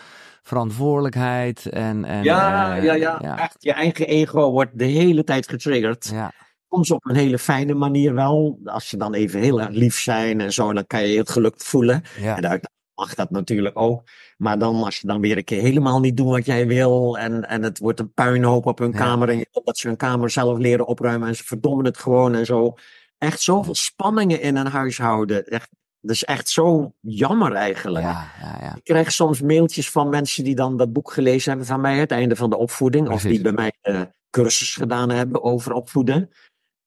[0.48, 2.06] verantwoordelijkheid en...
[2.06, 3.38] en Ja, eh, ja, ja, ja.
[3.40, 6.10] Echt, je eigen ego wordt de hele tijd getriggerd.
[6.14, 6.32] Ja,
[6.70, 8.60] Soms op een hele fijne manier wel.
[8.66, 11.30] Als ze dan even heel erg lief zijn en zo, dan kan je je het
[11.30, 12.04] geluk voelen.
[12.20, 12.62] ja, En daar
[12.96, 14.04] mag dat natuurlijk ook.
[14.38, 17.18] Maar dan, als je dan weer een keer helemaal niet doet wat jij wil.
[17.18, 18.98] En, en het wordt een puinhoop op hun Ja.
[18.98, 19.30] kamer.
[19.30, 21.28] En dat ze hun kamer zelf leren opruimen.
[21.28, 22.74] En ze verdommen het gewoon en zo.
[23.18, 25.46] Echt zoveel spanningen in een huishouden.
[25.46, 25.70] Echt,
[26.02, 28.06] dat is echt zo jammer eigenlijk.
[28.06, 28.76] ja, ja, ja.
[28.76, 32.12] Ik krijg soms mailtjes van mensen die dan dat boek gelezen hebben van mij, het
[32.12, 33.10] einde van de opvoeding.
[33.10, 36.30] Of die bij mij de cursus gedaan hebben over opvoeden.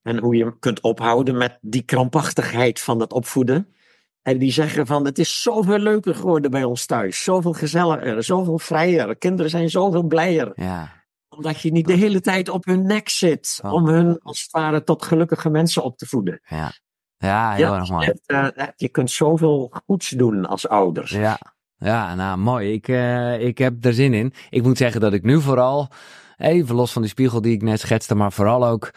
[0.02, 3.74] En hoe je kunt ophouden met die krampachtigheid van dat opvoeden.
[4.22, 7.22] En die zeggen van, het is zoveel leuker geworden bij ons thuis.
[7.22, 9.16] Zoveel gezelliger, zoveel vrijer.
[9.16, 10.52] Kinderen zijn zoveel blijer.
[10.54, 10.98] ja.
[11.36, 13.61] Omdat je niet de hele tijd op hun nek zit.
[13.64, 13.72] Oh.
[13.72, 16.40] Om hun als het ware tot gelukkige mensen op te voeden.
[16.44, 16.72] Ja,
[17.20, 18.12] ja heel erg mooi.
[18.26, 18.46] eh,
[18.76, 21.10] je kunt zoveel goeds doen als ouders.
[21.10, 21.38] Ja,
[21.78, 22.72] ja nou mooi.
[22.72, 24.32] Ik, eh, ik heb er zin in.
[24.50, 25.88] Ik moet zeggen dat ik nu vooral,
[26.36, 28.90] even los van die spiegel die ik net schetste, maar vooral ook,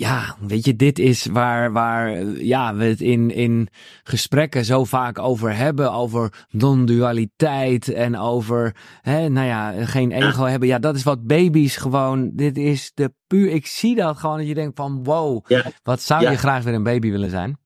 [0.00, 3.68] ja, weet je, dit is waar, waar ja, we het in, in
[4.02, 5.92] gesprekken zo vaak over hebben.
[5.92, 10.68] Over non-dualiteit en over, hè, nou ja, geen ego hebben.
[10.68, 14.46] Ja, dat is wat baby's gewoon, dit is de puur, ik zie dat gewoon dat
[14.46, 15.64] je denkt van, wow, Ja.
[15.82, 16.30] wat zou Ja.
[16.30, 17.58] je graag weer een baby willen zijn?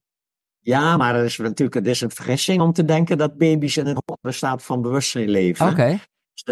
[0.60, 3.86] Ja, maar er is natuurlijk het is een vergissing om te denken dat baby's in
[3.86, 5.68] een hogere staat van bewustzijn leven.
[5.68, 5.98] Oké,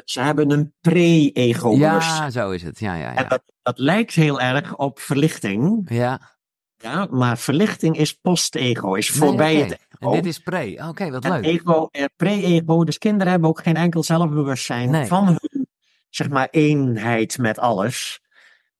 [0.04, 2.78] ze hebben een pre-ego ja, zo is het.
[2.78, 3.28] Ja, ja, En ja.
[3.28, 5.86] dat, dat lijkt heel erg op verlichting.
[5.90, 6.30] Ja.
[6.76, 10.12] Ja, maar verlichting is post-ego, is voorbij Nee, het En ego.
[10.12, 10.84] dit is pre.
[10.88, 11.44] Oké, wat En leuk.
[11.44, 15.06] ego, eh, pre-ego, dus kinderen hebben ook geen enkel zelfbewustzijn Nee.
[15.06, 15.68] van hun,
[16.08, 18.20] zeg maar, eenheid met alles.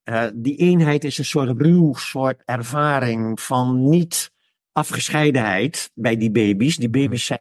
[0.02, 4.30] Eh, die eenheid is een soort ruw soort ervaring van niet
[4.72, 6.76] afgescheidenheid bij die baby's.
[6.76, 7.40] Die baby's zijn,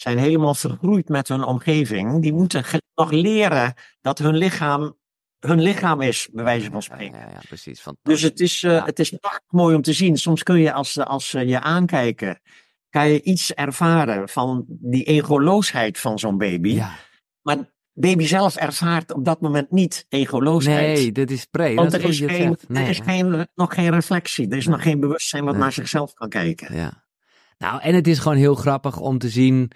[0.00, 2.22] zijn helemaal vergroeid met hun omgeving.
[2.22, 4.96] Die moeten nog leren dat hun lichaam
[5.38, 7.18] hun lichaam is, bij wijze van spreken.
[7.18, 7.84] ja, ja, precies.
[8.02, 10.16] Dus het is, eh, het is prachtig mooi om te zien.
[10.16, 12.40] Soms kun je, als, ze- als ze je aankijken,
[12.90, 16.68] kan je iets ervaren van die egoloosheid van zo'n baby.
[16.68, 16.94] ja.
[17.42, 17.56] Maar
[17.92, 20.98] baby zelf ervaart op dat moment niet egoloosheid.
[20.98, 21.74] Nee, dit is pre.
[21.74, 24.48] Want dat er is dat geen, er is geen, nog geen reflectie.
[24.48, 25.62] Er is nog geen bewustzijn wat Nee.
[25.62, 26.74] naar zichzelf kan kijken.
[26.74, 27.06] Ja.
[27.58, 29.70] Nou, en het is gewoon heel grappig om te zien.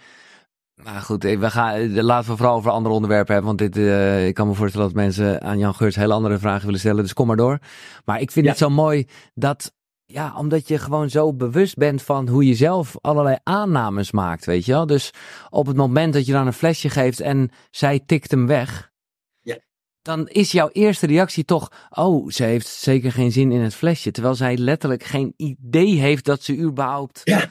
[0.82, 3.56] Maar goed, eh, we gaan, eh, laten we vooral over andere onderwerpen hebben.
[3.56, 6.64] Want dit, eh, ik kan me voorstellen dat mensen aan Jan Geurts hele andere vragen
[6.64, 7.02] willen stellen.
[7.02, 7.58] Dus kom maar door.
[8.04, 8.50] Maar ik vind Ja.
[8.50, 9.72] het zo mooi dat,
[10.04, 14.64] ja, omdat je gewoon zo bewust bent van hoe je zelf allerlei aannames maakt, weet
[14.64, 14.86] je wel.
[14.86, 15.10] Dus
[15.50, 18.90] op het moment dat je dan een flesje geeft en zij tikt hem weg.
[20.02, 24.10] Dan is jouw eerste reactie toch, oh, ze heeft zeker geen zin in het flesje.
[24.10, 27.50] Terwijl zij letterlijk geen idee heeft dat ze überhaupt Ja,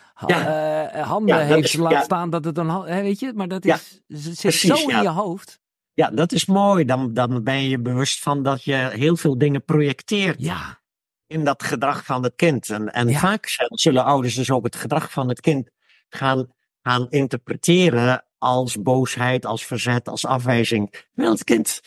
[0.93, 2.01] eh, handen Ja, heeft is- ja.
[2.01, 5.59] staan dat het hè, weet je, maar dat is, zit precies, zo in je hoofd.
[5.93, 6.85] Ja, dat is mooi.
[6.85, 10.79] Dan, dan ben je bewust van dat je heel veel dingen projecteert Ja,
[11.27, 12.69] in dat gedrag van het kind.
[12.69, 15.69] En, en vaak zullen- ouders dus ook het gedrag van het kind
[16.09, 16.47] gaan,
[16.81, 20.89] gaan interpreteren als boosheid, als verzet, als afwijzing.
[21.13, 21.81] Terwijl het kind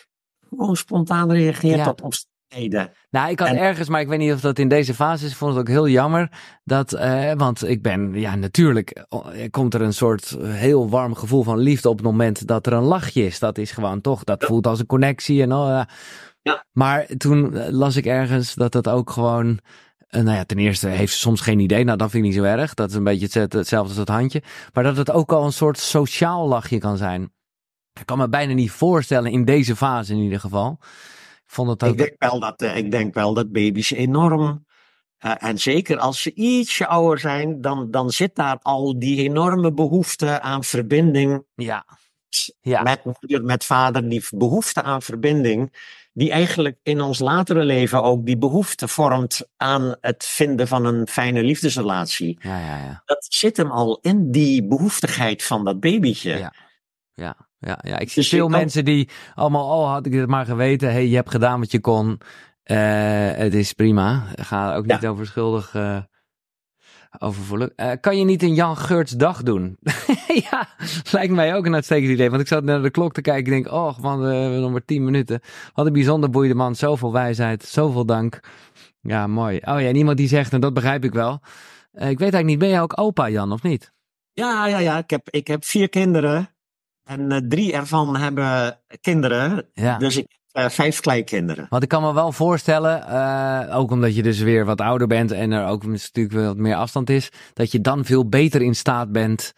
[0.56, 1.88] gewoon spontaan reageert Ja.
[1.88, 2.92] op omstandigheden.
[3.10, 5.30] nou ik had En- ergens, maar ik weet niet of dat in deze fase is,
[5.30, 6.30] ik vond het ook heel jammer.
[6.64, 11.42] Dat, eh, want ik ben, ja natuurlijk, eh, komt er een soort heel warm gevoel
[11.42, 13.38] van liefde op het moment dat er een lachje is.
[13.38, 15.68] Dat is gewoon toch, dat voelt als een connectie en al.
[15.68, 15.88] ja.
[16.42, 16.64] Ja.
[16.72, 19.58] Maar toen eh, las ik ergens dat dat ook gewoon
[20.10, 21.84] nou ja, ten eerste heeft ze soms geen idee.
[21.84, 22.74] Nou, dat vind ik niet zo erg.
[22.74, 24.42] Dat is een beetje hetzelfde als het handje.
[24.72, 27.32] Maar dat het ook al een soort sociaal lachje kan zijn.
[28.00, 30.78] Ik kan me bijna niet voorstellen in deze fase in ieder geval.
[30.80, 31.90] Ik, vond het ook...
[31.90, 34.64] ik, denk, wel dat, ik denk wel dat baby's enorm
[35.24, 39.72] uh, en zeker als ze ietsje ouder zijn, dan, dan zit daar al die enorme
[39.72, 41.44] behoefte aan verbinding.
[41.54, 41.86] Ja.
[42.60, 42.82] ja.
[42.82, 45.92] Met moeder, met vader, die behoefte aan verbinding.
[46.12, 51.06] Die eigenlijk in ons latere leven ook die behoefte vormt aan het vinden van een
[51.08, 52.38] fijne liefdesrelatie.
[52.40, 53.02] Ja, ja, ja.
[53.04, 56.38] Dat zit hem al in die behoeftigheid van dat babytje.
[56.38, 56.54] Ja.
[57.12, 57.36] Ja,
[57.66, 57.98] ja, ja.
[57.98, 61.14] ik zie dus veel mensen die allemaal, oh had ik het maar geweten, hey, je
[61.14, 62.20] hebt gedaan wat je kon.
[62.64, 62.76] Uh,
[63.30, 64.24] het is prima.
[64.36, 65.74] Ga ook niet over schuldig.
[65.74, 65.98] Uh,
[67.18, 69.76] over uh, kan je niet een Jan Geurts dag doen?
[70.50, 70.68] ja,
[71.10, 72.30] lijkt mij ook een uitstekend idee.
[72.30, 74.70] Want ik zat naar de klok te kijken en denk, oh man, we hebben nog
[74.70, 75.40] maar tien minuten.
[75.74, 76.74] Wat een bijzonder boeiende man.
[76.74, 78.40] Zoveel wijsheid, zoveel dank.
[79.00, 79.56] Ja, mooi.
[79.56, 81.32] Oh ja, en iemand die zegt, en dat begrijp ik wel.
[81.92, 83.92] ik weet eigenlijk niet, ben jij ook opa Jan of niet?
[84.32, 84.98] Ja, ja, ja.
[84.98, 86.53] Ik heb, ik heb vier kinderen.
[87.04, 89.66] En drie ervan hebben kinderen.
[89.72, 89.98] Ja.
[89.98, 91.66] Dus ik uh, vijf kleinkinderen.
[91.68, 95.32] Want ik kan me wel voorstellen, uh, ook omdat je dus weer wat ouder bent
[95.32, 99.12] en er ook natuurlijk wat meer afstand is, dat je dan veel beter in staat
[99.12, 99.52] bent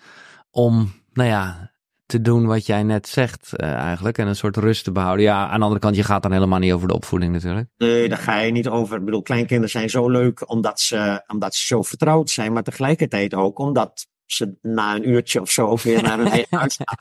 [0.50, 1.74] om, nou ja,
[2.06, 4.18] te doen wat jij net zegt uh, eigenlijk.
[4.18, 5.24] En een soort rust te behouden.
[5.24, 7.68] Ja, aan de andere kant, je gaat dan helemaal niet over de opvoeding natuurlijk.
[7.76, 8.98] Nee, daar ga je niet over.
[8.98, 12.52] Ik bedoel, kleinkinderen zijn zo leuk omdat ze, omdat ze zo vertrouwd zijn.
[12.52, 16.76] Maar tegelijkertijd ook omdat ze na een uurtje of zo weer naar hun eigen huis
[16.82, 16.98] gaan.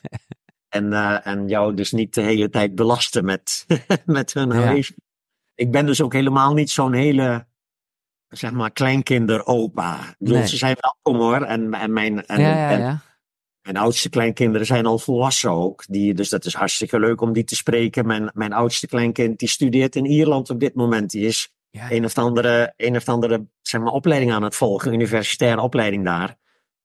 [0.69, 3.65] En, uh, en jou dus niet de hele tijd belasten met,
[4.05, 4.93] met hun huis.
[5.55, 7.45] Ik ben dus ook helemaal niet zo'n hele,
[8.27, 10.15] zeg maar, kleinkinderopa.
[10.19, 10.47] Nee.
[10.47, 11.41] Ze zijn welkom hoor.
[11.41, 13.01] En, en, mijn, en, ja, ja, ja.
[13.61, 15.83] mijn oudste kleinkinderen zijn al volwassen ook.
[15.87, 18.07] Die, dus dat is hartstikke leuk om die te spreken.
[18.07, 21.11] Mijn, mijn oudste kleinkind die studeert in Ierland op dit moment.
[21.11, 21.53] Die is
[21.89, 24.93] een of andere, een of andere zeg maar, opleiding aan het volgen.
[24.93, 26.37] Universitaire opleiding daar.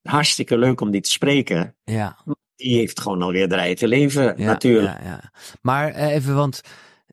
[0.03, 1.77] Hartstikke leuk om die te spreken.
[1.85, 2.17] Ja
[2.61, 4.99] die heeft gewoon alweer de rij te leven, natuurlijk.
[5.03, 5.33] Ja, ja.
[5.63, 6.61] Maar eh, even, want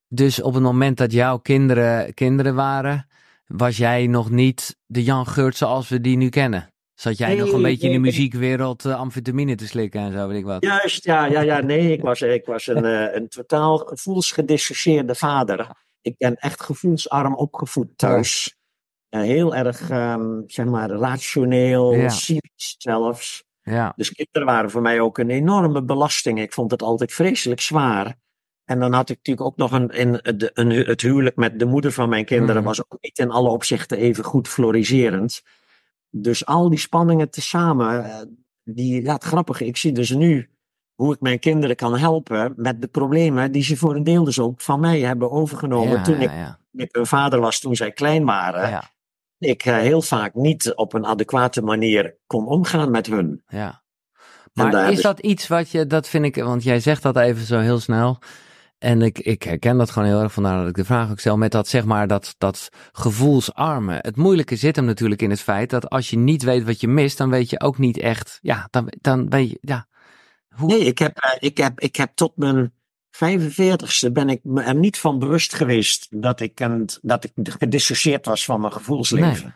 [0.08, 3.08] dus op het moment dat jouw kinderen kinderen waren,
[3.48, 6.72] was jij nog niet de Jan Geurt zoals we die nu kennen?
[6.94, 10.38] Zat jij nog een beetje in de muziekwereld uh, amfetamine te slikken en zo, weet
[10.38, 10.64] ik wat?
[10.64, 11.60] Juist, ja, ja, ja.
[11.60, 15.68] Nee, ik was, ik was een, uh, een totaal gevoelsgedissocieerde vader.
[16.02, 18.57] Ik ben echt gevoelsarm opgevoed thuis.
[19.10, 22.10] Heel erg, um, zeg maar, rationeel, ja.
[22.10, 23.44] cynisch zelfs.
[23.62, 23.94] Ja.
[23.96, 26.40] Dus kinderen waren voor mij ook een enorme belasting.
[26.40, 28.16] Ik vond het altijd vreselijk zwaar.
[28.66, 30.20] En dan had ik natuurlijk ook nog een, een,
[30.54, 32.68] een, het huwelijk met de moeder van mijn kinderen, mm.
[32.68, 35.42] was ook niet in alle opzichten even goed floriserend.
[36.10, 38.22] Dus al die spanningen tezamen, eh,
[38.64, 40.50] die, ja, het grappige, ik zie dus nu
[40.96, 44.40] hoe ik mijn kinderen kan helpen met de problemen die ze voor een deel dus
[44.40, 46.60] ook van mij hebben overgenomen toen ik, ja.
[46.72, 48.84] ik hun vader was, toen zij klein waren.
[49.40, 53.44] Ik uh, heel vaak niet op een adequate manier kon omgaan met hun.
[53.48, 53.84] Ja.
[54.54, 57.46] Maar is dus dat iets wat je, dat vind ik, want jij zegt dat even
[57.46, 58.20] zo heel snel.
[58.78, 61.38] En ik, ik herken dat gewoon heel erg, vandaar dat ik de vraag ook stel
[61.38, 64.00] met dat, zeg maar, dat, dat gevoelsarme.
[64.02, 66.88] Het moeilijke zit hem natuurlijk in het feit dat als je niet weet wat je
[66.88, 69.88] mist, dan weet je ook niet echt, ja, dan, dan weet je, ja.
[70.50, 70.68] Hoe...
[70.68, 72.74] Nee, ik heb, uh, ik, heb, ik heb tot mijn
[73.18, 78.26] 45ste ben ik me er niet van bewust geweest dat ik, een, dat ik gedissocieerd
[78.26, 79.56] was van mijn gevoelsleven.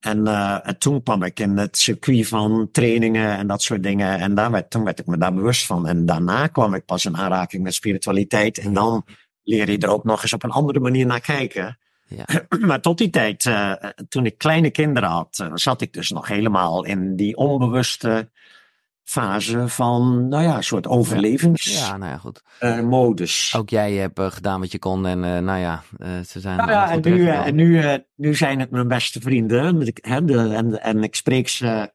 [0.00, 4.18] En, uh, en, toen kwam ik in het circuit van trainingen en dat soort dingen.
[4.18, 5.86] En daar werd, toen werd ik me daar bewust van.
[5.86, 8.58] En daarna kwam ik pas in aanraking met spiritualiteit.
[8.58, 9.04] En dan
[9.42, 11.78] leer je er ook nog eens op een andere manier naar kijken.
[12.06, 12.24] Ja.
[12.66, 13.72] Maar tot die tijd, uh,
[14.08, 18.30] toen ik kleine kinderen had, uh, zat ik dus nog helemaal in die onbewuste
[19.08, 21.88] fase van, nou ja, een soort overlevingsmodus.
[21.88, 22.42] Ja, nou ja, goed.
[22.60, 23.54] Uh, modus.
[23.56, 25.82] Ook jij hebt uh, gedaan wat je kon en uh, nou ja,
[26.26, 26.56] ze zijn.
[26.56, 29.92] Nou ja, en, nu, en nu, nu zijn het mijn beste vrienden.
[29.94, 31.92] Hè, de, en, en ik spreek ze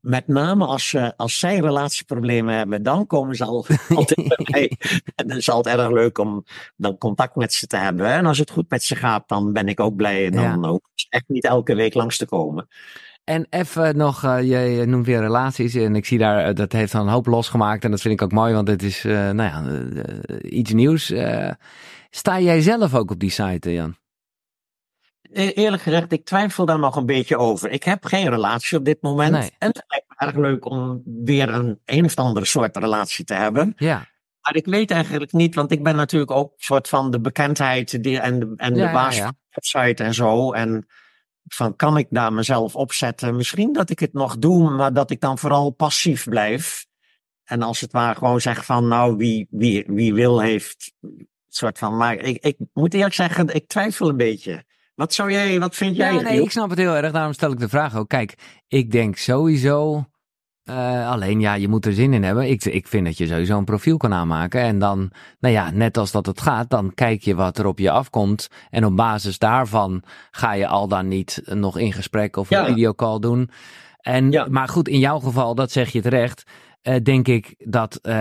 [0.00, 4.72] met name als, als zij relatieproblemen hebben, dan komen ze al, altijd bij mij.
[5.14, 6.44] En dan is het altijd erg leuk om
[6.76, 8.06] dan contact met ze te hebben.
[8.06, 10.26] En als het goed met ze gaat, dan ben ik ook blij.
[10.26, 10.68] En dan ja.
[10.68, 12.68] ook echt niet elke week langs te komen.
[13.26, 16.92] En even nog, uh, je, noemt weer relaties en ik zie daar, uh, dat heeft
[16.92, 19.36] dan een hoop losgemaakt en dat vind ik ook mooi, want het is, uh, nou
[19.36, 19.84] ja,
[20.40, 21.12] iets nieuws.
[22.10, 23.96] sta jij zelf ook op die site, Jan?
[25.32, 27.70] E-, eerlijk gezegd, ik twijfel daar nog een beetje over.
[27.70, 29.32] Ik heb geen relatie op dit moment.
[29.32, 29.50] Nee.
[29.58, 33.34] En het lijkt me erg leuk om weer een een of andere soort relatie te
[33.34, 33.72] hebben.
[33.76, 34.06] Ja.
[34.40, 38.02] Maar ik weet eigenlijk niet, want ik ben natuurlijk ook een soort van de bekendheid
[38.02, 39.26] die, en de, en de baas ja, ja.
[39.26, 40.52] van de website en zo.
[40.52, 40.86] En
[41.48, 43.36] van kan ik daar mezelf opzetten?
[43.36, 46.86] Misschien dat ik het nog doe, maar dat ik dan vooral passief blijf.
[47.44, 50.92] En als het ware gewoon zeg van, nou, wie, wie, wie wil heeft,
[51.48, 51.96] soort van.
[51.96, 54.64] Maar ik, ik moet eerlijk zeggen, ik twijfel een beetje.
[54.94, 56.14] Wat zou jij, wat vind jij?
[56.14, 57.12] Ja, nee, ik snap het heel erg.
[57.12, 58.08] Daarom stel ik de vraag ook.
[58.08, 58.34] Kijk,
[58.68, 60.04] ik denk sowieso.
[60.66, 62.50] Eh, alleen ja, je moet er zin in hebben.
[62.50, 64.60] Ik, ik vind dat je sowieso een profiel kan aanmaken.
[64.60, 65.10] En dan,
[65.40, 68.48] nou ja, net als dat het gaat, dan kijk je wat er op je afkomt.
[68.70, 73.18] En op basis daarvan ga je al dan niet nog in gesprek of een videocall
[73.18, 73.50] doen.
[74.00, 74.46] En, Ja.
[74.50, 76.44] Maar goed, in jouw geval, dat zeg je terecht.
[76.86, 78.14] Eh, denk ik dat, eh,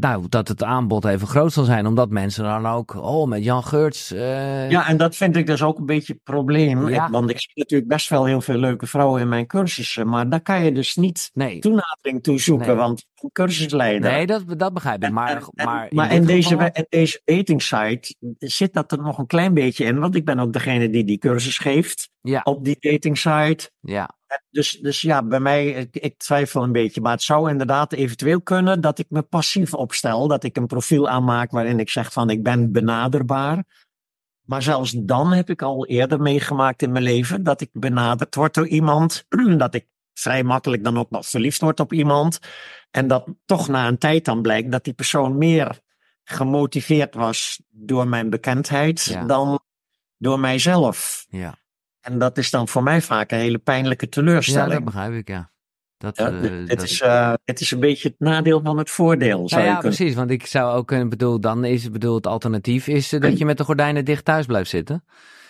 [0.00, 1.86] nou, dat het aanbod even groot zal zijn.
[1.86, 4.12] Omdat mensen dan ook, oh, met Jan Geurts.
[4.12, 6.88] eh, Ja, en dat vind ik dus ook een beetje het probleem.
[6.88, 7.04] Ja.
[7.06, 10.08] Ik- want ik zie natuurlijk best wel heel veel leuke vrouwen in mijn cursussen.
[10.08, 12.66] Maar daar kan je dus niet Nee, toenadering toe zoeken.
[12.66, 12.76] Nee.
[12.76, 14.10] Want cursusleider.
[14.10, 15.10] nee dat, dat begrijp ik.
[15.10, 18.92] Maar, En- en- maar, maar dit in, deze, geval- in deze dating site zit dat
[18.92, 19.98] er nog een klein beetje in.
[19.98, 23.70] Want ik ben ook degene die die cursus geeft Ja, op die dating site.
[23.80, 24.10] ja.
[24.50, 27.00] Dus, dus ja, bij mij, ik, ik twijfel een beetje.
[27.00, 30.28] Maar het zou inderdaad eventueel kunnen dat ik me passief opstel.
[30.28, 33.64] Dat ik een profiel aanmaak waarin ik zeg van ik ben benaderbaar.
[34.42, 38.54] Maar zelfs dan heb ik al eerder meegemaakt in mijn leven dat ik benaderd word
[38.54, 39.24] door iemand.
[39.56, 42.38] Dat ik vrij makkelijk dan ook nog verliefd word op iemand.
[42.90, 45.80] En dat toch na een tijd dan blijkt dat die persoon meer
[46.24, 49.24] gemotiveerd was door mijn bekendheid Ja.
[49.24, 49.60] dan
[50.16, 51.26] door mijzelf.
[51.28, 51.58] Ja,
[52.02, 54.72] En dat is dan voor mij vaak een hele pijnlijke ja teleurstelling.
[54.72, 55.50] dat begrijp ik, ja.
[55.96, 58.90] Dat, Ja, eh, dit dat- is, eh, dit is een beetje het nadeel van het
[58.90, 59.48] voordeel.
[59.48, 60.14] Zou ja, kunnen- precies.
[60.14, 63.38] Want ik zou ook kunnen bedoel, dan is het bedoel, het alternatief is eh, dat
[63.38, 65.04] je met de gordijnen dicht thuis blijft zitten.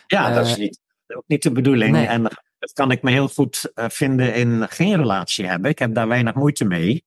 [0.06, 1.92] ja, dat is eh, niet, ook niet de bedoeling.
[1.92, 2.06] Nee.
[2.06, 2.22] En
[2.58, 5.70] dat kan ik me heel goed eh, vinden in geen relatie hebben.
[5.70, 7.04] Ik heb daar weinig moeite mee.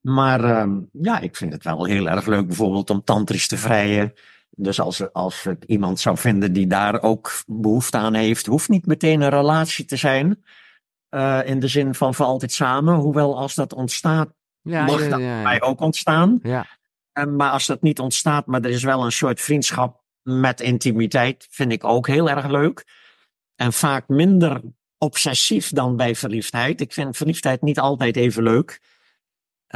[0.00, 4.12] Maar ehm, ja, ik vind het wel heel erg leuk bijvoorbeeld om tantrisch te vrijen.
[4.58, 8.86] Dus als, als ik iemand zou vinden die daar ook behoefte aan heeft, hoeft niet
[8.86, 10.44] meteen een relatie te zijn.
[11.08, 12.94] eh, in de zin van voor altijd samen.
[12.94, 14.28] Hoewel als dat ontstaat,
[14.62, 16.38] Ja, mag ja, dat ja, bij ook ontstaan.
[16.42, 16.66] ja.
[17.12, 21.46] En, maar als dat niet ontstaat, maar er is wel een soort vriendschap met intimiteit,
[21.50, 22.84] vind ik ook heel erg leuk.
[23.54, 24.60] En vaak minder
[24.98, 26.80] obsessief dan bij verliefdheid.
[26.80, 28.80] Ik vind verliefdheid niet altijd even leuk.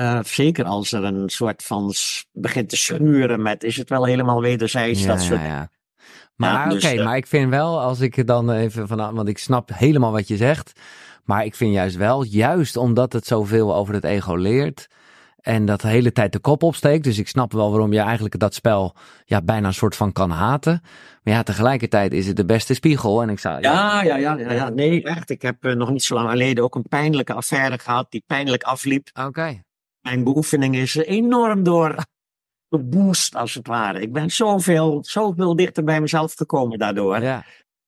[0.00, 1.92] Eh, zeker als er een soort van
[2.32, 5.00] begint te schuren met, is het wel helemaal wederzijds?
[5.00, 5.70] Ja, dat soort ja, ja.
[6.36, 9.38] Maar dus, oké, eh, maar ik vind wel, als ik dan even van, want ik
[9.38, 10.72] snap helemaal wat je zegt.
[11.24, 14.88] Maar ik vind juist wel, juist omdat het zoveel over het ego leert.
[15.40, 17.04] En dat de hele tijd de kop opsteekt.
[17.04, 18.94] Dus ik snap wel waarom je eigenlijk dat spel
[19.24, 20.82] ja, bijna een soort van kan haten.
[21.22, 23.22] Maar ja, tegelijkertijd is het de beste spiegel.
[23.22, 23.60] En ik zou.
[23.60, 24.68] Ja, ja, ja, ja, ja.
[24.68, 25.30] Nee, echt.
[25.30, 28.62] Ik heb eh, nog niet zo lang geleden ook een pijnlijke affaire gehad die pijnlijk
[28.62, 29.08] afliep.
[29.26, 29.62] Oké.
[30.00, 32.04] Mijn beoefening is enorm door
[32.68, 34.00] geboost, als het ware.
[34.00, 37.22] Ik ben zoveel, zoveel dichter bij mezelf gekomen daardoor.
[37.22, 37.44] Ja.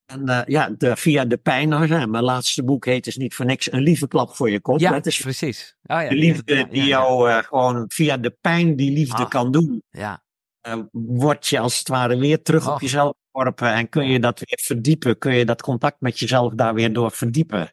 [0.06, 1.68] En eh, ja, de, via de pijn,
[2.10, 4.80] mijn laatste boek heet dus niet voor niks Een lieve klap voor je kop.
[4.80, 5.76] ja, Dat is precies.
[5.82, 9.28] Oh, ja, de liefde ja, die jou eh, gewoon via de pijn die liefde Ah.
[9.28, 10.22] kan doen, Ja,
[10.60, 13.72] eh, word je als het ware weer terug op jezelf geworpen.
[13.72, 17.10] En kun je dat weer verdiepen, kun je dat contact met jezelf daar weer door
[17.10, 17.72] verdiepen.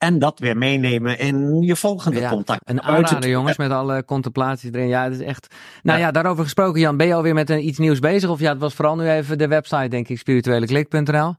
[0.00, 2.30] En dat weer meenemen in je volgende ja.
[2.30, 2.60] contact.
[2.64, 4.88] Een aanrader, jongens, met alle contemplaties erin.
[4.88, 5.54] Ja, het is echt.
[5.82, 6.10] Nou ja, Ja.
[6.10, 6.96] daarover gesproken, Jan.
[6.96, 8.30] Ben je alweer met een, iets nieuws bezig?
[8.30, 11.34] Of ja, het was vooral nu even de website, denk ik, spiritueleklik.nl.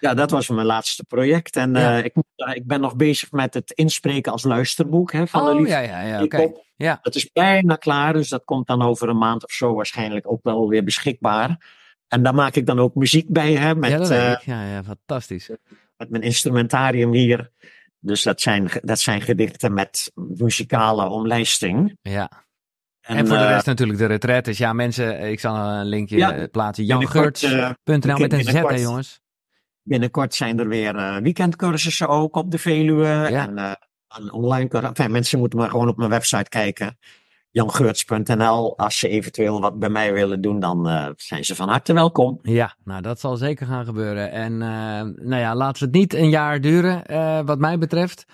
[0.00, 1.56] Ja, dat was mijn laatste project.
[1.56, 5.44] En eh, ik, eh, ik ben nog bezig met het inspreken als luisterboek hè, van
[5.44, 5.72] de Oh liefde.
[5.72, 6.22] ja, ja, ja.
[6.22, 6.50] Oké.
[6.76, 6.98] Ja.
[7.02, 10.40] Dat is bijna klaar, dus dat komt dan over een maand of zo waarschijnlijk ook
[10.42, 11.76] wel weer beschikbaar.
[12.08, 14.36] En daar maak ik dan ook muziek bij, hè, met, dat eh.
[14.44, 15.50] Ja, ja, fantastisch.
[15.96, 17.50] met mijn instrumentarium hier.
[18.08, 21.98] Dus dat zijn, dat zijn gedichten met muzikale omlijsting.
[22.02, 22.46] Ja.
[23.00, 24.58] En, voor de eh, rest natuurlijk de retretes.
[24.58, 26.46] Ja, mensen, ik zal een linkje Ja.
[26.46, 26.86] plaatsen.
[26.86, 29.20] binnenkort, eh, met een Z, hè, jongens.
[29.82, 33.06] binnenkort zijn er weer eh, weekendcursussen ook op de Veluwe.
[33.30, 33.78] Ja.
[34.08, 34.68] En online.
[34.68, 36.98] Enfin, mensen moeten maar gewoon op mijn website kijken.
[37.50, 38.78] jangeurts.nl.
[38.78, 42.38] Als ze eventueel wat bij mij willen doen, dan eh, zijn ze van harte welkom.
[42.42, 44.30] Ja, nou dat zal zeker gaan gebeuren.
[44.30, 48.26] En eh, nou ja, we het niet een jaar duren, eh, wat mij betreft.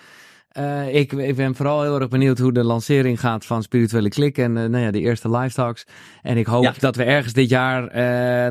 [0.55, 4.39] Eh, ik, ik ben vooral heel erg benieuwd hoe de lancering gaat van Spirituele Klik
[4.39, 5.85] en eh, nou ja, de eerste live talks.
[6.23, 6.73] En ik hoop Ja.
[6.79, 8.03] dat we ergens dit jaar eh,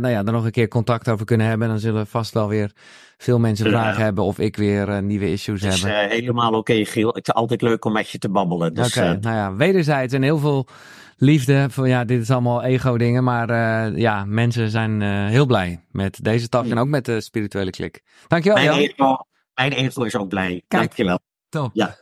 [0.02, 1.68] nou ja, er nog een keer contact over kunnen hebben.
[1.68, 2.72] Dan zullen vast wel weer
[3.18, 6.10] veel mensen vragen hebben of ik weer nieuwe issues Het is hebben.
[6.10, 7.08] helemaal oké, Giel.
[7.14, 8.74] Het is altijd leuk om met je te babbelen.
[8.74, 10.68] Dus, eh, nou ja, wederzijds en heel veel
[11.18, 11.66] liefde.
[11.70, 13.50] Van, ja, dit is allemaal ego-dingen, maar
[13.98, 18.02] ja, mensen zijn heel blij met deze tak en ook met de spirituele klik.
[18.28, 18.80] Dankjewel, mijn, Jan.
[18.80, 19.18] ego,
[19.54, 20.64] mijn ego is ook blij.
[20.68, 20.82] Kijk.
[20.84, 21.20] Dankjewel.
[21.54, 21.72] Top.
[21.82, 21.96] Ja.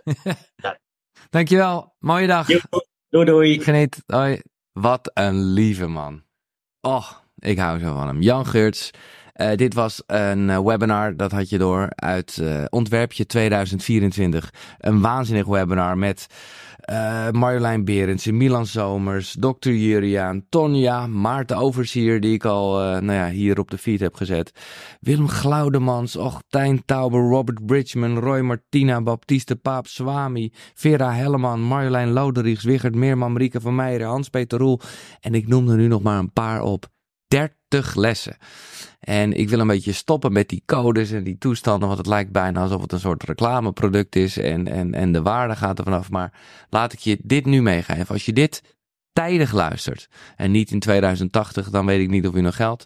[1.29, 1.95] Dankjewel.
[1.99, 2.47] Mooie dag.
[3.09, 3.59] Doei doei.
[3.63, 4.03] Geniet.
[4.07, 4.41] Hoi.
[4.71, 6.23] Wat een lieve man.
[6.81, 8.21] Oh, Ik hou zo van hem.
[8.21, 8.91] Jan Geurts.
[9.41, 14.53] Uh, dit was een uh, webinar, dat had je door, uit uh, Ontwerpje 2024.
[14.77, 16.27] Een waanzinnig webinar met
[17.31, 19.69] Marjolein Berendsen, Milan Zomers, Dr.
[19.69, 24.51] Juriaan, Tonja, Maarten Oversier, die ik al nou ja, hier op de feed heb gezet.
[24.99, 32.11] Willem Glaudemans, Och, Tijn Tauber, Robert Bridgman, Roy Martina, Baptiste Paap, Swami, Vera Helleman, Marjolein
[32.11, 34.79] Loderichs, Wigert Meerman, Marieke van Meijeren, Hans-Peter Roel.
[35.19, 36.89] En ik noem er nu nog maar een paar op.
[37.31, 38.37] 30 lessen.
[38.99, 42.31] En ik wil een beetje stoppen met die codes en die toestanden, want het lijkt
[42.31, 46.09] bijna alsof het een soort reclameproduct is en, en, en de waarde gaat er vanaf.
[46.09, 46.33] Maar
[46.69, 48.07] laat ik je dit nu meegeven.
[48.07, 48.63] Als je dit
[49.13, 52.85] tijdig luistert en niet in 2080, dan weet ik niet of u nog geldt.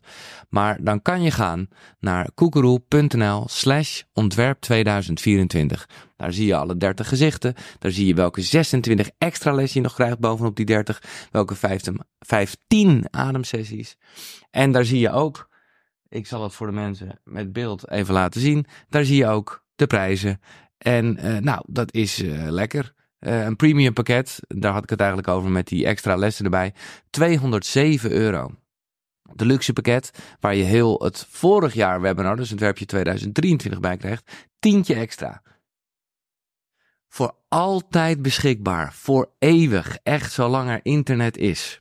[0.49, 1.67] Maar dan kan je gaan
[1.99, 5.89] naar koekeroe.nl slash ontwerp 2024.
[6.17, 7.53] Daar zie je alle 30 gezichten.
[7.79, 11.27] Daar zie je welke 26 extra lessen je nog krijgt bovenop die 30.
[11.31, 11.55] Welke
[12.19, 13.97] 15 ademsessies.
[14.51, 15.49] En daar zie je ook
[16.15, 18.65] ik zal het voor de mensen met beeld even laten zien.
[18.89, 20.39] Daar zie je ook de prijzen.
[20.77, 22.93] En uh, nou, dat is uh, lekker.
[23.19, 26.73] Uh, een premium pakket, daar had ik het eigenlijk over met die extra lessen erbij.
[27.09, 28.51] 207 euro.
[29.33, 33.97] De luxe pakket, waar je heel het vorig jaar webinar, dus het werpje 2023 bij
[33.97, 35.41] krijgt, tientje extra.
[37.07, 41.79] Voor altijd beschikbaar, voor eeuwig, echt zolang er internet is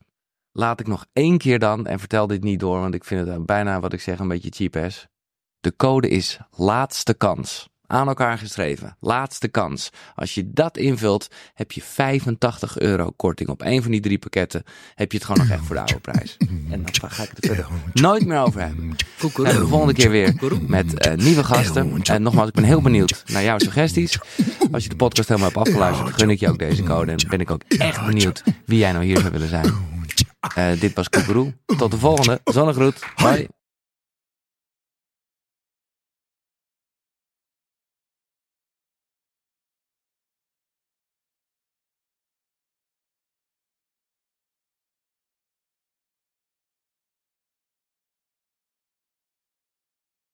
[0.55, 3.47] laat ik nog één keer dan, en vertel dit niet door, want ik vind het
[3.47, 5.07] bijna wat ik zeg een beetje cheap ass.
[5.61, 7.69] De code is laatste kans.
[7.87, 8.97] Aan elkaar geschreven.
[9.01, 9.91] Laatste kans.
[10.15, 14.63] Als je dat invult, heb je 85 euro korting op een van die drie pakketten.
[14.95, 16.37] Heb je het gewoon nog echt voor de oude prijs.
[16.71, 18.97] En dan ga ik het er nooit meer over hebben.
[19.21, 20.35] En de volgende keer weer
[20.67, 22.03] met uh, nieuwe gasten.
[22.03, 24.19] En nogmaals, ik ben heel benieuwd naar jouw suggesties.
[24.73, 27.13] Als je de podcast helemaal hebt afgeluisterd, gun ik je ook deze code.
[27.13, 29.93] En ben ik ook echt benieuwd wie jij nou hier zou willen zijn.
[30.59, 31.55] Uh, dit was Koekeroe.
[31.67, 32.41] Tot de volgende.
[32.45, 32.99] Zonnegroet.
[33.17, 33.49] Bye.